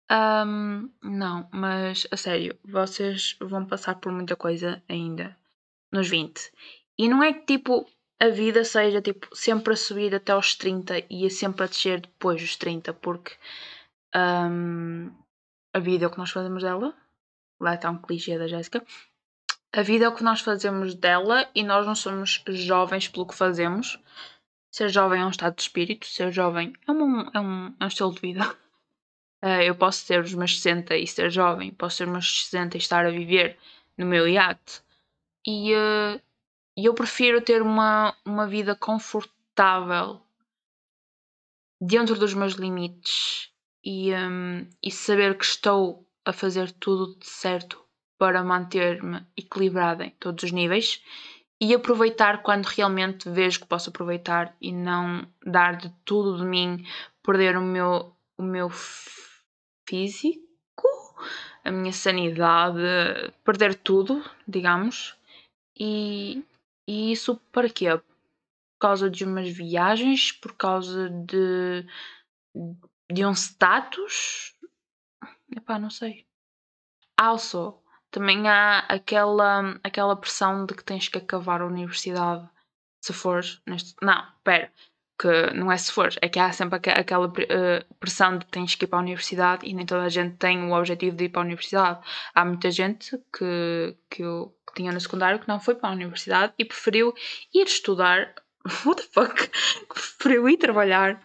Não, 0.10 1.50
mas 1.52 2.08
a 2.12 2.18
sério, 2.18 2.58
vocês 2.64 3.36
vão 3.40 3.66
passar 3.66 3.96
por 3.96 4.12
muita 4.12 4.36
coisa 4.36 4.82
ainda 4.88 5.36
nos 5.92 6.08
20. 6.08 6.52
E 6.98 7.08
não 7.10 7.24
é 7.24 7.34
que 7.34 7.46
tipo 7.58 7.86
a 8.20 8.30
vida 8.30 8.64
seja 8.64 9.02
tipo 9.02 9.28
sempre 9.36 9.74
a 9.74 9.78
subir 9.78 10.14
até 10.16 10.32
aos 10.32 10.56
30 10.56 11.06
e 11.10 11.30
sempre 11.30 11.64
a 11.64 11.68
descer 11.68 12.02
depois 12.02 12.42
dos 12.42 12.56
30, 12.56 12.94
porque 12.94 13.34
a 14.14 15.80
vida 15.80 16.06
é 16.06 16.08
o 16.08 16.12
que 16.12 16.18
nós 16.18 16.32
fazemos 16.32 16.64
dela. 16.64 16.96
Lá 17.60 17.76
está 17.76 17.90
um 17.90 17.98
clichê 17.98 18.38
da 18.38 18.48
Jéssica 18.48 18.86
a 19.76 19.82
vida 19.82 20.06
é 20.06 20.08
o 20.08 20.16
que 20.16 20.24
nós 20.24 20.40
fazemos 20.40 20.96
dela 20.96 21.50
e 21.54 21.62
nós 21.62 21.86
não 21.86 21.96
somos 21.96 22.42
jovens 22.48 23.10
pelo 23.10 23.28
que 23.28 23.36
fazemos. 23.36 24.00
Ser 24.72 24.88
jovem 24.88 25.22
é 25.22 25.26
um 25.26 25.30
estado 25.30 25.54
de 25.54 25.64
espírito, 25.64 26.06
ser 26.06 26.32
jovem 26.32 26.72
é 26.88 26.92
um, 26.94 27.20
é 27.34 27.40
um, 27.42 27.76
é 27.78 27.84
um 27.84 27.88
estilo 27.88 28.14
de 28.14 28.22
vida. 28.22 28.58
Uh, 29.46 29.62
eu 29.62 29.76
posso 29.76 30.08
ter 30.08 30.20
os 30.20 30.34
meus 30.34 30.60
60 30.60 30.98
e 30.98 31.06
ser 31.06 31.30
jovem, 31.30 31.72
posso 31.72 32.00
ter 32.00 32.06
os 32.06 32.12
meus 32.12 32.46
60 32.46 32.78
e 32.78 32.80
estar 32.80 33.06
a 33.06 33.12
viver 33.12 33.60
no 33.96 34.04
meu 34.04 34.28
iate. 34.28 34.82
E 35.46 35.72
uh, 35.72 36.20
eu 36.76 36.96
prefiro 36.96 37.40
ter 37.42 37.62
uma, 37.62 38.16
uma 38.26 38.48
vida 38.48 38.76
confortável 38.76 40.20
dentro 41.80 42.16
dos 42.16 42.34
meus 42.34 42.54
limites 42.54 43.52
e, 43.84 44.12
um, 44.14 44.68
e 44.82 44.92
saber 44.92 45.38
que 45.38 45.46
estou 45.46 46.10
a 46.26 46.34
fazer 46.34 46.72
tudo 46.72 47.16
de 47.20 47.28
certo 47.28 47.86
para 48.18 48.44
manter-me 48.44 49.24
equilibrada 49.38 50.06
em 50.06 50.10
todos 50.10 50.46
os 50.46 50.52
níveis 50.52 51.04
e 51.62 51.74
aproveitar 51.74 52.42
quando 52.42 52.66
realmente 52.66 53.30
vejo 53.30 53.60
que 53.60 53.68
posso 53.68 53.90
aproveitar 53.90 54.56
e 54.60 54.72
não 54.72 55.28
dar 55.46 55.78
de 55.78 55.90
tudo 56.04 56.38
de 56.38 56.46
mim, 56.46 56.84
perder 57.24 57.56
o 57.58 57.62
meu, 57.62 58.16
o 58.38 58.44
meu 58.44 58.70
físico, 59.88 60.88
a 61.64 61.72
minha 61.72 61.94
sanidade, 61.94 62.80
perder 63.44 63.76
tudo, 63.76 64.24
digamos. 64.48 65.18
E, 65.78 66.44
e 66.88 67.12
isso 67.12 67.36
para 67.52 67.70
quê? 67.70 67.98
Por 67.98 68.80
causa 68.80 69.10
de 69.10 69.24
umas 69.24 69.50
viagens, 69.50 70.32
por 70.32 70.56
causa 70.56 71.10
de, 71.10 71.86
de 73.12 73.26
um 73.26 73.32
status? 73.32 74.56
Epá, 75.56 75.80
não 75.80 75.90
sei. 75.90 76.26
Also, 77.18 77.82
também 78.12 78.48
há 78.48 78.80
aquela, 78.80 79.80
aquela 79.84 80.16
pressão 80.16 80.66
de 80.66 80.74
que 80.74 80.84
tens 80.84 81.08
que 81.08 81.18
acabar 81.18 81.62
a 81.62 81.68
universidade 81.68 82.48
se 83.04 83.14
fores 83.14 83.62
neste. 83.68 83.96
Não, 84.02 84.28
espera, 84.38 84.72
que 85.18 85.54
não 85.54 85.72
é 85.72 85.78
se 85.78 85.92
fores, 85.92 86.18
é 86.22 86.28
que 86.28 86.40
há 86.40 86.52
sempre 86.52 86.78
aquela 86.92 87.28
uh, 87.28 87.96
pressão 88.00 88.38
de 88.38 88.46
tens 88.48 88.76
que 88.76 88.86
ir 88.86 88.88
para 88.88 89.00
a 89.00 89.02
universidade 89.02 89.66
e 89.66 89.74
nem 89.74 89.86
toda 89.86 90.04
a 90.04 90.10
gente 90.10 90.36
tem 90.36 90.62
o 90.64 90.74
objetivo 90.74 91.16
de 91.16 91.26
ir 91.26 91.30
para 91.30 91.42
a 91.42 91.46
universidade. 91.46 92.00
Há 92.34 92.44
muita 92.44 92.70
gente 92.70 93.18
que, 93.34 93.96
que 94.10 94.24
eu 94.24 94.54
que 94.68 94.74
tinha 94.76 94.92
no 94.92 95.00
secundário 95.00 95.40
que 95.40 95.48
não 95.48 95.60
foi 95.60 95.76
para 95.76 95.90
a 95.90 95.94
universidade 95.94 96.54
e 96.58 96.66
preferiu 96.66 97.14
ir 97.54 97.66
estudar. 97.66 98.34
What 98.86 99.04
the 99.04 99.08
fuck? 99.14 99.50
preferiu 99.88 100.50
ir 100.50 100.58
trabalhar 100.58 101.24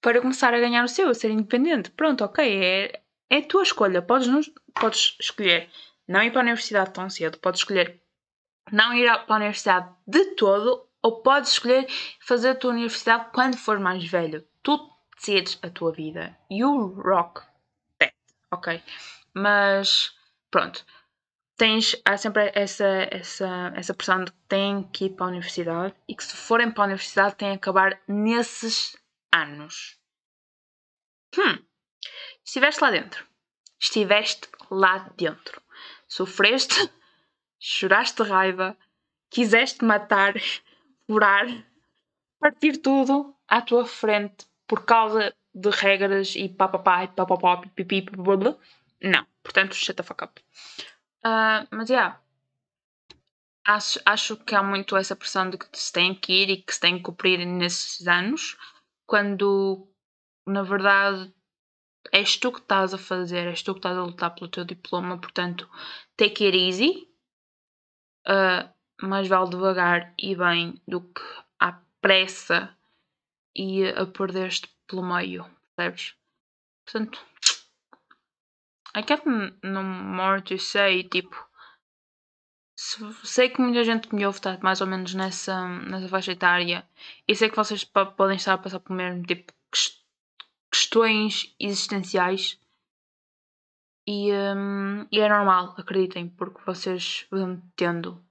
para 0.00 0.20
começar 0.22 0.54
a 0.54 0.60
ganhar 0.60 0.84
o 0.84 0.88
seu, 0.88 1.08
a 1.10 1.14
ser 1.14 1.30
independente. 1.30 1.90
Pronto, 1.90 2.24
ok, 2.24 2.44
é, 2.44 3.02
é 3.28 3.36
a 3.38 3.46
tua 3.46 3.62
escolha. 3.62 4.00
Podes, 4.00 4.28
não, 4.28 4.40
podes 4.74 5.16
escolher 5.20 5.68
não 6.06 6.22
ir 6.22 6.30
para 6.30 6.40
a 6.40 6.44
universidade 6.44 6.92
tão 6.92 7.10
cedo, 7.10 7.38
podes 7.38 7.60
escolher 7.60 8.00
não 8.72 8.94
ir 8.94 9.06
para 9.26 9.34
a 9.34 9.36
universidade 9.36 9.90
de 10.06 10.24
todo 10.34 10.87
ou 11.02 11.22
podes 11.22 11.52
escolher 11.52 11.86
fazer 12.20 12.50
a 12.50 12.54
tua 12.54 12.72
universidade 12.72 13.30
quando 13.32 13.56
for 13.56 13.78
mais 13.78 14.04
velho. 14.04 14.46
Tu 14.62 14.78
decides 15.16 15.58
a 15.62 15.70
tua 15.70 15.92
vida. 15.92 16.36
You 16.50 17.00
rock 17.00 17.42
that, 17.98 18.14
ok? 18.50 18.82
Mas 19.34 20.14
pronto, 20.50 20.84
tens, 21.56 21.96
há 22.04 22.16
sempre 22.16 22.50
essa, 22.54 22.86
essa, 23.10 23.72
essa 23.74 23.94
pressão 23.94 24.24
de 24.24 24.32
que 24.32 24.38
têm 24.48 24.82
que 24.84 25.06
ir 25.06 25.10
para 25.10 25.26
a 25.26 25.28
universidade 25.30 25.94
e 26.08 26.14
que 26.14 26.24
se 26.24 26.34
forem 26.36 26.70
para 26.70 26.84
a 26.84 26.86
universidade 26.86 27.36
têm 27.36 27.50
que 27.50 27.56
acabar 27.56 28.00
nesses 28.06 28.96
anos. 29.32 29.98
Hum, 31.36 31.58
estiveste 32.44 32.82
lá 32.82 32.90
dentro. 32.90 33.26
Estiveste 33.78 34.48
lá 34.70 35.10
dentro. 35.16 35.60
Sofreste, 36.06 36.90
choraste 37.60 38.22
de 38.22 38.28
raiva, 38.28 38.76
quiseste 39.30 39.84
matar, 39.84 40.34
furar, 41.08 41.46
partir 42.38 42.76
tudo 42.76 43.34
à 43.48 43.62
tua 43.62 43.86
frente 43.86 44.46
por 44.66 44.84
causa 44.84 45.34
de 45.54 45.70
regras 45.70 46.36
e 46.36 46.48
papapá 46.48 47.04
e 47.04 47.08
papapá, 47.08 47.62
pipi, 47.74 48.02
blá 48.02 48.54
Não. 49.02 49.26
Portanto, 49.42 49.74
shut 49.74 49.96
the 49.96 50.02
fuck 50.02 50.22
up. 50.22 50.40
Uh, 51.24 51.66
mas, 51.70 51.88
yeah. 51.88 52.20
Acho, 53.64 54.00
acho 54.04 54.36
que 54.36 54.54
há 54.54 54.62
muito 54.62 54.96
essa 54.96 55.16
pressão 55.16 55.48
de 55.48 55.58
que 55.58 55.66
se 55.72 55.92
tem 55.92 56.14
que 56.14 56.32
ir 56.32 56.50
e 56.50 56.62
que 56.62 56.74
se 56.74 56.80
tem 56.80 56.98
que 56.98 57.02
cumprir 57.02 57.44
nesses 57.46 58.06
anos, 58.06 58.56
quando, 59.06 59.88
na 60.46 60.62
verdade, 60.62 61.32
és 62.12 62.36
tu 62.36 62.52
que 62.52 62.60
estás 62.60 62.94
a 62.94 62.98
fazer, 62.98 63.46
és 63.46 63.62
tu 63.62 63.72
que 63.74 63.80
estás 63.80 63.96
a 63.96 64.02
lutar 64.02 64.34
pelo 64.34 64.48
teu 64.48 64.64
diploma, 64.64 65.18
portanto, 65.18 65.68
take 66.16 66.46
it 66.46 66.56
easy. 66.56 67.08
Uh, 68.26 68.68
mais 69.06 69.28
vale 69.28 69.50
devagar 69.50 70.12
e 70.18 70.34
bem 70.34 70.80
do 70.86 71.00
que 71.00 71.22
à 71.58 71.72
pressa 72.00 72.76
e 73.54 73.86
a 73.86 74.06
perder-te 74.06 74.68
pelo 74.86 75.02
meio, 75.02 75.46
percebes? 75.76 76.14
Portanto, 76.84 77.20
I 78.96 79.02
got 79.02 79.24
no 79.62 79.82
more 79.82 80.42
to 80.42 80.58
say, 80.58 81.04
tipo, 81.04 81.36
sei 82.76 83.50
que 83.50 83.60
muita 83.60 83.84
gente 83.84 84.14
me 84.14 84.24
ouve 84.26 84.38
estar 84.38 84.58
mais 84.62 84.80
ou 84.80 84.86
menos 84.86 85.14
nessa, 85.14 85.68
nessa 85.68 86.08
faixa 86.08 86.32
etária 86.32 86.88
e 87.26 87.34
sei 87.34 87.50
que 87.50 87.56
vocês 87.56 87.84
podem 87.84 88.36
estar 88.36 88.54
a 88.54 88.58
passar 88.58 88.80
por 88.80 88.94
mesmo 88.94 89.22
tipo 89.24 89.52
questões 90.70 91.54
existenciais 91.58 92.58
e, 94.06 94.32
um, 94.32 95.06
e 95.12 95.20
é 95.20 95.28
normal, 95.28 95.74
acreditem, 95.76 96.30
porque 96.30 96.62
vocês 96.64 97.26
vão 97.30 97.60
tendo. 97.76 98.24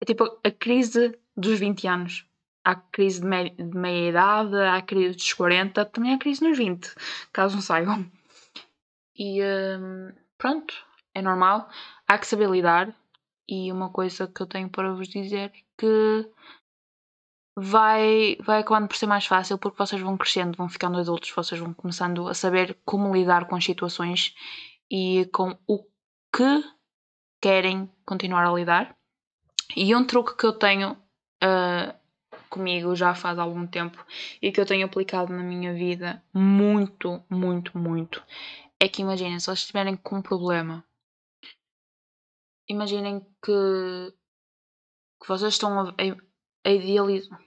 É 0.00 0.04
tipo 0.04 0.24
a 0.44 0.50
crise 0.50 1.18
dos 1.36 1.58
20 1.58 1.86
anos. 1.86 2.24
Há 2.64 2.74
crise 2.74 3.20
de, 3.20 3.26
me 3.26 3.50
de 3.50 3.76
meia 3.76 4.10
idade, 4.10 4.56
há 4.56 4.82
crise 4.82 5.14
dos 5.14 5.32
40, 5.32 5.84
também 5.86 6.14
há 6.14 6.18
crise 6.18 6.42
nos 6.42 6.58
20, 6.58 6.94
caso 7.32 7.54
não 7.54 7.62
saibam. 7.62 8.10
E 9.16 9.42
um, 9.42 10.12
pronto, 10.36 10.74
é 11.14 11.22
normal. 11.22 11.68
Há 12.06 12.18
que 12.18 12.26
saber 12.26 12.48
lidar. 12.48 12.94
E 13.48 13.72
uma 13.72 13.90
coisa 13.90 14.28
que 14.28 14.42
eu 14.42 14.46
tenho 14.46 14.68
para 14.68 14.92
vos 14.92 15.08
dizer 15.08 15.52
que 15.78 16.30
vai, 17.56 18.36
vai 18.40 18.60
acabando 18.60 18.88
por 18.88 18.96
ser 18.96 19.06
mais 19.06 19.26
fácil 19.26 19.58
porque 19.58 19.78
vocês 19.78 20.00
vão 20.00 20.16
crescendo, 20.16 20.56
vão 20.56 20.68
ficando 20.68 20.98
adultos, 20.98 21.32
vocês 21.34 21.60
vão 21.60 21.72
começando 21.72 22.28
a 22.28 22.34
saber 22.34 22.78
como 22.84 23.12
lidar 23.12 23.46
com 23.46 23.56
as 23.56 23.64
situações 23.64 24.34
e 24.90 25.28
com 25.32 25.58
o 25.66 25.82
que 26.34 26.64
querem 27.40 27.90
continuar 28.04 28.46
a 28.46 28.52
lidar. 28.52 28.97
E 29.76 29.94
um 29.94 30.04
truque 30.04 30.36
que 30.36 30.46
eu 30.46 30.52
tenho 30.52 30.92
uh, 30.92 31.94
comigo 32.48 32.94
já 32.94 33.14
faz 33.14 33.38
algum 33.38 33.66
tempo 33.66 34.04
e 34.40 34.50
que 34.50 34.60
eu 34.60 34.66
tenho 34.66 34.86
aplicado 34.86 35.32
na 35.32 35.42
minha 35.42 35.74
vida 35.74 36.22
muito, 36.32 37.22
muito, 37.28 37.76
muito 37.76 38.22
é 38.80 38.88
que 38.88 39.02
imaginem, 39.02 39.38
se 39.40 39.46
vocês 39.46 39.60
estiverem 39.60 39.96
com 39.96 40.18
um 40.18 40.22
problema, 40.22 40.84
imaginem 42.68 43.20
que, 43.42 44.14
que 45.20 45.28
vocês 45.28 45.54
estão 45.54 45.80
a, 45.80 45.94
a 46.64 46.70
idealizar. 46.70 47.40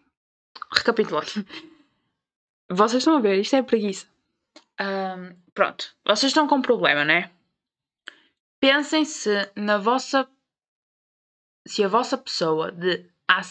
Recapitulando. 0.74 1.28
Vocês 2.74 3.02
estão 3.02 3.18
a 3.18 3.20
ver, 3.20 3.38
isto 3.38 3.54
é 3.54 3.62
preguiça. 3.62 4.08
Um, 4.80 5.36
pronto, 5.54 5.94
vocês 6.06 6.30
estão 6.30 6.48
com 6.48 6.56
um 6.56 6.62
problema, 6.62 7.04
né? 7.04 7.30
Pensem 8.62 9.04
se 9.04 9.52
na 9.58 9.78
vossa. 9.78 10.26
Se 11.68 11.84
a 11.84 11.88
vossa 11.88 12.18
pessoa 12.18 12.72
de 12.72 13.10
há 13.28 13.42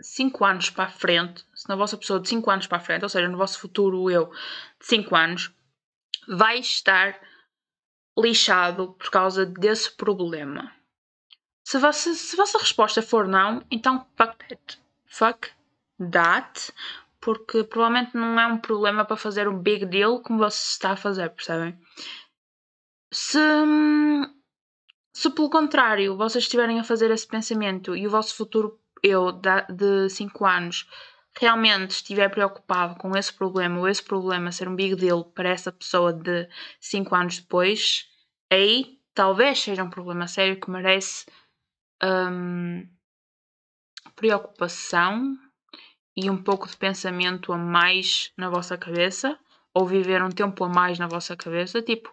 5 0.00 0.44
anos 0.44 0.70
para 0.70 0.84
a 0.84 0.88
frente, 0.88 1.44
se 1.54 1.68
na 1.68 1.76
vossa 1.76 1.96
pessoa 1.96 2.20
de 2.20 2.28
5 2.28 2.50
anos 2.50 2.66
para 2.66 2.78
a 2.78 2.80
frente, 2.80 3.02
ou 3.02 3.08
seja, 3.08 3.28
no 3.28 3.38
vosso 3.38 3.58
futuro 3.58 4.10
eu 4.10 4.26
de 4.80 4.86
5 4.86 5.14
anos, 5.14 5.52
vai 6.28 6.58
estar 6.58 7.20
lixado 8.18 8.92
por 8.94 9.10
causa 9.10 9.46
desse 9.46 9.90
problema. 9.92 10.72
Se, 11.64 11.78
se 12.14 12.36
vossa 12.36 12.58
resposta 12.58 13.00
for 13.00 13.26
não, 13.26 13.64
então 13.70 14.06
fuck 14.16 14.36
that. 14.48 14.80
Fuck 15.06 15.50
that. 16.10 16.72
Porque 17.20 17.62
provavelmente 17.62 18.16
não 18.16 18.38
é 18.38 18.46
um 18.46 18.58
problema 18.58 19.04
para 19.04 19.16
fazer 19.16 19.46
um 19.46 19.58
big 19.58 19.86
deal 19.86 20.20
como 20.20 20.38
você 20.38 20.72
está 20.72 20.92
a 20.92 20.96
fazer, 20.96 21.30
percebem? 21.30 21.78
Se, 23.12 23.38
se 25.12 25.30
pelo 25.30 25.50
contrário 25.50 26.16
vocês 26.16 26.44
estiverem 26.44 26.80
a 26.80 26.84
fazer 26.84 27.10
esse 27.10 27.26
pensamento 27.26 27.96
e 27.96 28.06
o 28.06 28.10
vosso 28.10 28.34
futuro 28.34 28.78
eu 29.02 29.32
de 29.32 30.08
5 30.08 30.44
anos 30.44 30.88
realmente 31.38 31.90
estiver 31.92 32.28
preocupado 32.28 32.96
com 32.96 33.16
esse 33.16 33.32
problema 33.32 33.78
ou 33.78 33.88
esse 33.88 34.02
problema 34.02 34.52
ser 34.52 34.68
um 34.68 34.76
big 34.76 34.94
deal 34.96 35.24
para 35.24 35.48
essa 35.48 35.72
pessoa 35.72 36.12
de 36.12 36.48
5 36.80 37.14
anos 37.14 37.38
depois, 37.38 38.06
aí 38.50 38.98
talvez 39.14 39.60
seja 39.60 39.82
um 39.82 39.90
problema 39.90 40.26
sério 40.26 40.60
que 40.60 40.70
merece 40.70 41.26
um, 42.02 42.86
preocupação 44.14 45.36
e 46.16 46.28
um 46.30 46.42
pouco 46.42 46.68
de 46.68 46.76
pensamento 46.76 47.52
a 47.52 47.58
mais 47.58 48.32
na 48.36 48.50
vossa 48.50 48.76
cabeça 48.76 49.38
ou 49.74 49.86
viver 49.86 50.22
um 50.22 50.28
tempo 50.28 50.64
a 50.64 50.68
mais 50.68 50.98
na 50.98 51.06
vossa 51.06 51.36
cabeça. 51.36 51.80
Tipo, 51.80 52.12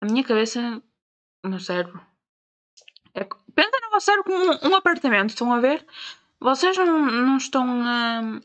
a 0.00 0.06
minha 0.06 0.24
cabeça, 0.24 0.82
o 1.44 1.48
meu 1.48 1.60
cérebro. 1.60 2.00
É, 3.14 3.24
pensa 3.54 3.78
no 3.82 3.90
vosso 3.90 4.06
cérebro 4.06 4.24
como 4.24 4.52
um, 4.52 4.70
um 4.72 4.74
apartamento, 4.74 5.30
estão 5.30 5.52
a 5.52 5.60
ver? 5.60 5.86
Vocês 6.40 6.76
não, 6.76 7.06
não 7.06 7.36
estão 7.36 7.82
a, 7.82 8.40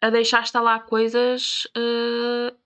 a 0.00 0.10
deixar 0.10 0.44
lá 0.54 0.78
coisas 0.80 1.66
uh, 1.76 2.56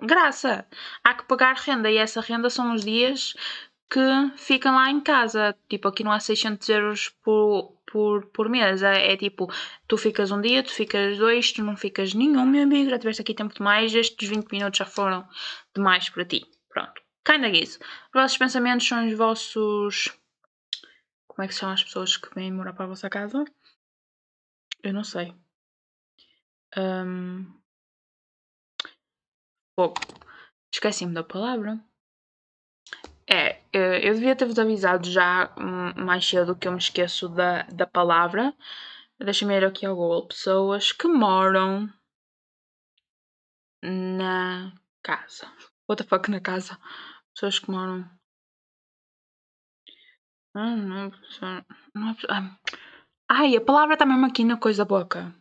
graça. 0.00 0.66
Há 1.02 1.14
que 1.14 1.24
pagar 1.24 1.56
renda 1.56 1.90
e 1.90 1.96
essa 1.96 2.20
renda 2.20 2.48
são 2.48 2.74
os 2.74 2.84
dias 2.84 3.34
que 3.90 4.00
ficam 4.36 4.74
lá 4.74 4.90
em 4.90 5.00
casa. 5.00 5.56
Tipo, 5.68 5.88
aqui 5.88 6.04
não 6.04 6.12
há 6.12 6.20
600 6.20 6.68
euros 6.68 7.08
por, 7.22 7.76
por, 7.90 8.26
por 8.26 8.48
mês. 8.48 8.82
É, 8.82 9.12
é, 9.12 9.16
tipo, 9.16 9.52
tu 9.86 9.96
ficas 9.98 10.30
um 10.30 10.40
dia, 10.40 10.62
tu 10.62 10.72
ficas 10.72 11.18
dois, 11.18 11.52
tu 11.52 11.62
não 11.62 11.76
ficas 11.76 12.14
nenhum, 12.14 12.46
meu 12.46 12.62
amigo. 12.62 12.90
Já 12.90 12.98
tiveste 12.98 13.22
aqui 13.22 13.34
tempo 13.34 13.54
demais, 13.54 13.94
estes 13.94 14.28
20 14.28 14.50
minutos 14.50 14.78
já 14.78 14.86
foram 14.86 15.26
demais 15.74 16.08
para 16.08 16.24
ti. 16.24 16.46
Kinda 17.24 17.48
isso. 17.48 17.78
Os 17.80 18.12
vossos 18.12 18.38
pensamentos 18.38 18.86
são 18.86 19.06
os 19.06 19.16
vossos. 19.16 20.18
Como 21.28 21.44
é 21.44 21.48
que 21.48 21.54
são 21.54 21.70
as 21.70 21.82
pessoas 21.82 22.16
que 22.16 22.34
vêm 22.34 22.52
morar 22.52 22.72
para 22.72 22.84
a 22.84 22.88
vossa 22.88 23.08
casa? 23.08 23.44
Eu 24.82 24.92
não 24.92 25.04
sei. 25.04 25.34
Um... 26.76 27.44
Fogo. 29.74 29.94
Esqueci-me 30.72 31.14
da 31.14 31.22
palavra. 31.22 31.78
É, 33.30 33.62
eu 33.72 34.14
devia 34.14 34.36
ter-vos 34.36 34.58
avisado 34.58 35.08
já 35.10 35.54
mais 35.96 36.28
cedo 36.28 36.56
que 36.56 36.66
eu 36.66 36.72
me 36.72 36.78
esqueço 36.78 37.28
da, 37.28 37.62
da 37.62 37.86
palavra. 37.86 38.54
Deixa-me 39.18 39.54
ir 39.54 39.64
aqui 39.64 39.86
ao 39.86 39.94
Google. 39.94 40.26
Pessoas 40.26 40.92
que 40.92 41.06
moram 41.06 41.88
na 43.82 44.72
casa. 45.02 45.46
What 45.88 46.02
the 46.02 46.08
fuck 46.08 46.30
na 46.30 46.40
casa? 46.40 46.78
Pessoas 47.34 47.58
que 47.58 47.70
moram. 47.70 48.08
Ah, 50.54 50.76
não, 50.76 51.10
não, 51.10 51.64
não, 51.94 52.10
é 52.10 52.16
ah, 52.28 52.58
Ai, 53.28 53.56
a 53.56 53.60
palavra 53.60 53.94
está 53.94 54.04
mesmo 54.06 54.26
aqui 54.26 54.44
na 54.44 54.56
coisa 54.58 54.84
da 54.84 54.88
boca. 54.88 55.34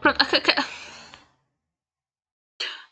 Pronto. 0.00 0.18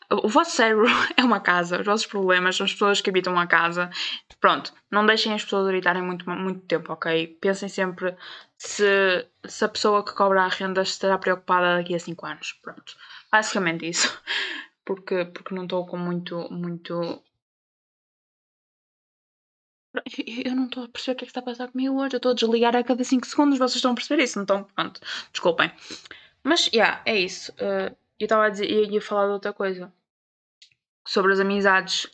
O 0.09 0.29
vosso 0.29 0.51
cérebro 0.51 0.85
é 1.17 1.23
uma 1.23 1.39
casa, 1.41 1.79
os 1.79 1.85
vossos 1.85 2.07
problemas 2.07 2.55
são 2.55 2.65
as 2.65 2.71
pessoas 2.71 3.01
que 3.01 3.09
habitam 3.09 3.37
a 3.37 3.45
casa. 3.45 3.89
Pronto, 4.39 4.73
não 4.89 5.05
deixem 5.05 5.33
as 5.33 5.43
pessoas 5.43 5.67
gritarem 5.67 6.01
muito, 6.01 6.29
muito 6.29 6.65
tempo, 6.65 6.93
ok? 6.93 7.27
Pensem 7.41 7.67
sempre 7.67 8.15
se, 8.57 9.27
se 9.45 9.65
a 9.65 9.69
pessoa 9.69 10.05
que 10.05 10.13
cobra 10.13 10.43
a 10.43 10.47
renda 10.47 10.81
estará 10.81 11.17
preocupada 11.17 11.77
daqui 11.77 11.93
a 11.93 11.99
5 11.99 12.25
anos. 12.25 12.53
Pronto, 12.63 12.95
basicamente 13.31 13.87
isso. 13.87 14.21
Porque, 14.85 15.25
porque 15.25 15.53
não 15.53 15.63
estou 15.63 15.85
com 15.85 15.97
muito, 15.97 16.47
muito 16.49 17.21
eu 20.45 20.55
não 20.55 20.65
estou 20.65 20.83
a 20.83 20.87
perceber 20.87 21.13
o 21.13 21.17
que 21.17 21.23
é 21.23 21.25
que 21.25 21.31
está 21.31 21.39
a 21.39 21.43
passar 21.43 21.67
comigo 21.69 21.95
hoje. 21.95 22.15
Eu 22.15 22.17
estou 22.17 22.31
a 22.31 22.35
desligar 22.35 22.75
a 22.75 22.83
cada 22.83 23.03
5 23.03 23.25
segundos. 23.25 23.57
Vocês 23.57 23.75
estão 23.75 23.91
a 23.91 23.95
perceber 23.95 24.23
isso? 24.23 24.39
Então, 24.39 24.63
pronto. 24.63 24.99
Desculpem. 25.31 25.71
Mas, 26.43 26.67
yeah, 26.67 27.01
é 27.05 27.17
isso. 27.17 27.51
Uh, 27.53 27.95
eu 28.19 28.25
estava 28.25 28.45
a 28.45 28.49
dizer, 28.49 28.69
ia, 28.69 28.91
ia 28.91 29.01
falar 29.01 29.27
de 29.27 29.33
outra 29.33 29.53
coisa. 29.53 29.91
Sobre 31.05 31.33
as 31.33 31.39
amizades. 31.39 32.09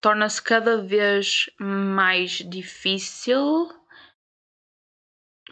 Torna-se 0.00 0.42
cada 0.42 0.82
vez 0.82 1.48
mais 1.58 2.30
difícil 2.30 3.70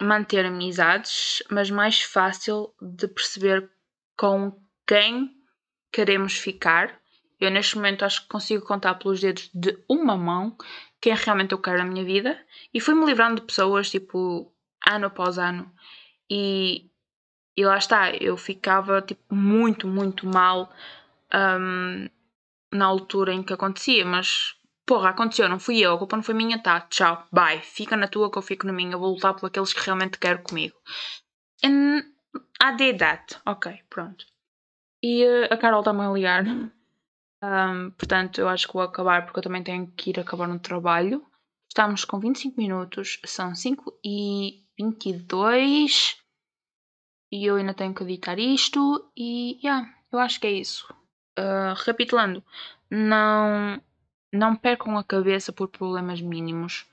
manter 0.01 0.45
amizades, 0.45 1.43
mas 1.51 1.71
mais 1.71 2.01
fácil 2.01 2.75
de 2.81 3.07
perceber 3.07 3.71
com 4.17 4.59
quem 4.91 5.33
queremos 5.93 6.37
ficar. 6.37 7.01
Eu, 7.41 7.49
neste 7.49 7.77
momento, 7.77 8.05
acho 8.05 8.23
que 8.23 8.29
consigo 8.29 8.67
contar 8.67 8.97
pelos 8.97 9.21
dedos 9.21 9.49
de 9.55 9.79
uma 9.89 10.17
mão 10.17 10.57
quem 11.01 11.15
realmente 11.15 11.53
eu 11.53 11.59
quero 11.59 11.79
na 11.79 11.85
minha 11.85 12.05
vida 12.05 12.37
e 12.75 12.81
fui-me 12.81 13.07
livrando 13.07 13.37
de 13.41 13.47
pessoas, 13.47 13.89
tipo, 13.89 14.53
ano 14.85 15.07
após 15.07 15.39
ano. 15.39 15.73
E, 16.29 16.91
e 17.57 17.65
lá 17.65 17.79
está, 17.79 18.11
eu 18.17 18.37
ficava, 18.37 19.01
tipo, 19.01 19.33
muito, 19.33 19.87
muito 19.87 20.27
mal 20.27 20.69
um, 21.33 22.09
na 22.73 22.87
altura 22.87 23.33
em 23.33 23.45
que 23.45 23.53
acontecia, 23.53 24.05
mas 24.05 24.57
porra, 24.85 25.11
aconteceu, 25.11 25.49
não 25.49 25.61
fui 25.61 25.79
eu, 25.79 25.95
a 25.95 25.99
culpa 25.99 26.17
não 26.17 26.25
foi 26.25 26.35
minha, 26.35 26.61
tá, 26.61 26.81
tchau, 26.81 27.25
bye, 27.31 27.61
fica 27.61 27.97
na 27.97 28.09
tua 28.09 28.29
que 28.29 28.39
eu 28.39 28.43
fico 28.43 28.67
na 28.67 28.73
minha, 28.73 28.95
eu 28.95 28.99
vou 28.99 29.15
lutar 29.15 29.35
por 29.35 29.47
aqueles 29.47 29.73
que 29.73 29.85
realmente 29.87 30.19
quero 30.19 30.43
comigo. 30.43 30.77
And 31.65 32.03
I 32.61 32.77
did 32.77 32.99
that, 32.99 33.41
ok, 33.47 33.85
pronto. 33.89 34.27
E 35.03 35.25
uh, 35.25 35.53
a 35.53 35.57
Carol 35.57 35.81
está-me 35.81 36.03
a 36.03 36.11
ligar, 36.11 36.45
um, 37.43 37.91
portanto 37.93 38.41
eu 38.41 38.49
acho 38.49 38.67
que 38.67 38.75
vou 38.75 38.83
acabar 38.83 39.25
porque 39.25 39.39
eu 39.39 39.43
também 39.43 39.63
tenho 39.63 39.87
que 39.97 40.11
ir 40.11 40.21
acabar 40.21 40.49
no 40.49 40.59
trabalho. 40.59 41.25
Estamos 41.69 42.05
com 42.05 42.19
25 42.19 42.61
minutos, 42.61 43.21
são 43.25 43.55
5 43.55 44.01
e 44.05 44.65
22 44.79 46.19
e 47.33 47.47
eu 47.47 47.57
ainda 47.57 47.73
tenho 47.73 47.95
que 47.95 48.03
editar 48.03 48.39
isto 48.39 49.11
e 49.17 49.59
yeah, 49.63 49.89
eu 50.13 50.19
acho 50.19 50.41
que 50.41 50.47
é 50.47 50.51
isso. 50.53 50.93
Uh, 51.39 51.75
recapitulando, 51.77 52.43
não 52.91 53.81
não 54.33 54.55
percam 54.55 54.97
a 54.97 55.05
cabeça 55.05 55.53
por 55.53 55.69
problemas 55.69 56.21
mínimos. 56.21 56.87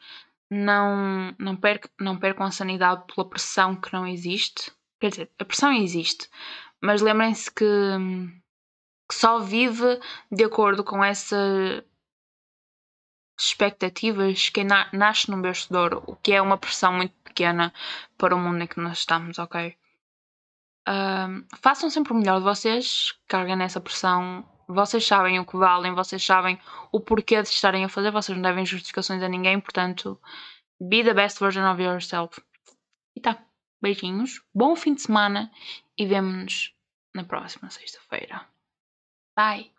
Não, 0.50 1.36
não, 1.38 1.56
perc, 1.56 1.90
não 2.00 2.18
percam 2.18 2.46
a 2.46 2.52
sanidade 2.52 3.04
pela 3.14 3.28
pressão 3.28 3.76
que 3.76 3.92
não 3.94 4.08
existe. 4.08 4.72
Quer 5.00 5.10
dizer, 5.12 5.32
a 5.38 5.46
pressão 5.46 5.72
existe, 5.72 6.28
mas 6.82 7.02
lembrem-se 7.02 7.52
que, 7.52 7.66
que 9.10 9.16
só 9.16 9.40
vive 9.40 10.00
de 10.32 10.44
acordo 10.44 10.84
com 10.84 11.04
essas 11.04 11.84
expectativas 13.40 14.50
quem 14.50 14.64
na, 14.64 14.90
nasce 14.92 15.30
num 15.30 15.42
berço 15.42 15.70
de 15.72 15.78
ouro, 15.78 16.04
o 16.08 16.16
que 16.16 16.34
é 16.34 16.42
uma 16.42 16.58
pressão 16.58 16.94
muito 16.94 17.14
pequena 17.24 17.74
para 18.18 18.36
o 18.36 18.40
mundo 18.40 18.64
em 18.64 18.68
que 18.68 18.80
nós 18.80 19.00
estamos, 19.00 19.38
ok? 19.38 19.78
Façam 21.62 21.90
sempre 21.90 22.14
o 22.14 22.16
melhor 22.16 22.40
de 22.40 22.46
vocês, 22.46 23.14
carreguem 23.28 23.58
nessa 23.58 23.80
pressão 23.80 24.46
vocês 24.68 25.06
sabem 25.06 25.40
o 25.40 25.46
que 25.46 25.56
valem, 25.56 25.94
vocês 25.94 26.24
sabem 26.24 26.60
o 26.92 27.00
porquê 27.00 27.42
de 27.42 27.48
estarem 27.48 27.86
a 27.86 27.90
fazer, 27.90 28.12
vocês 28.12 28.38
não 28.38 28.42
devem 28.42 28.66
justificações 28.66 29.24
a 29.24 29.30
ninguém, 29.30 29.60
portanto, 29.60 30.20
be 30.80 31.04
the 31.04 31.14
best 31.14 31.40
version 31.40 31.72
of 31.72 31.82
yourself. 31.82 32.42
E 33.16 33.22
tá, 33.22 33.42
beijinhos, 33.82 34.42
bom 34.54 34.76
fim 34.76 34.94
de 34.94 35.02
semana 35.02 35.52
e 35.98 36.06
vemo-nos 36.06 36.74
na 37.14 37.24
próxima 37.24 37.70
sexta-feira. 37.70 38.48
Bye! 39.36 39.77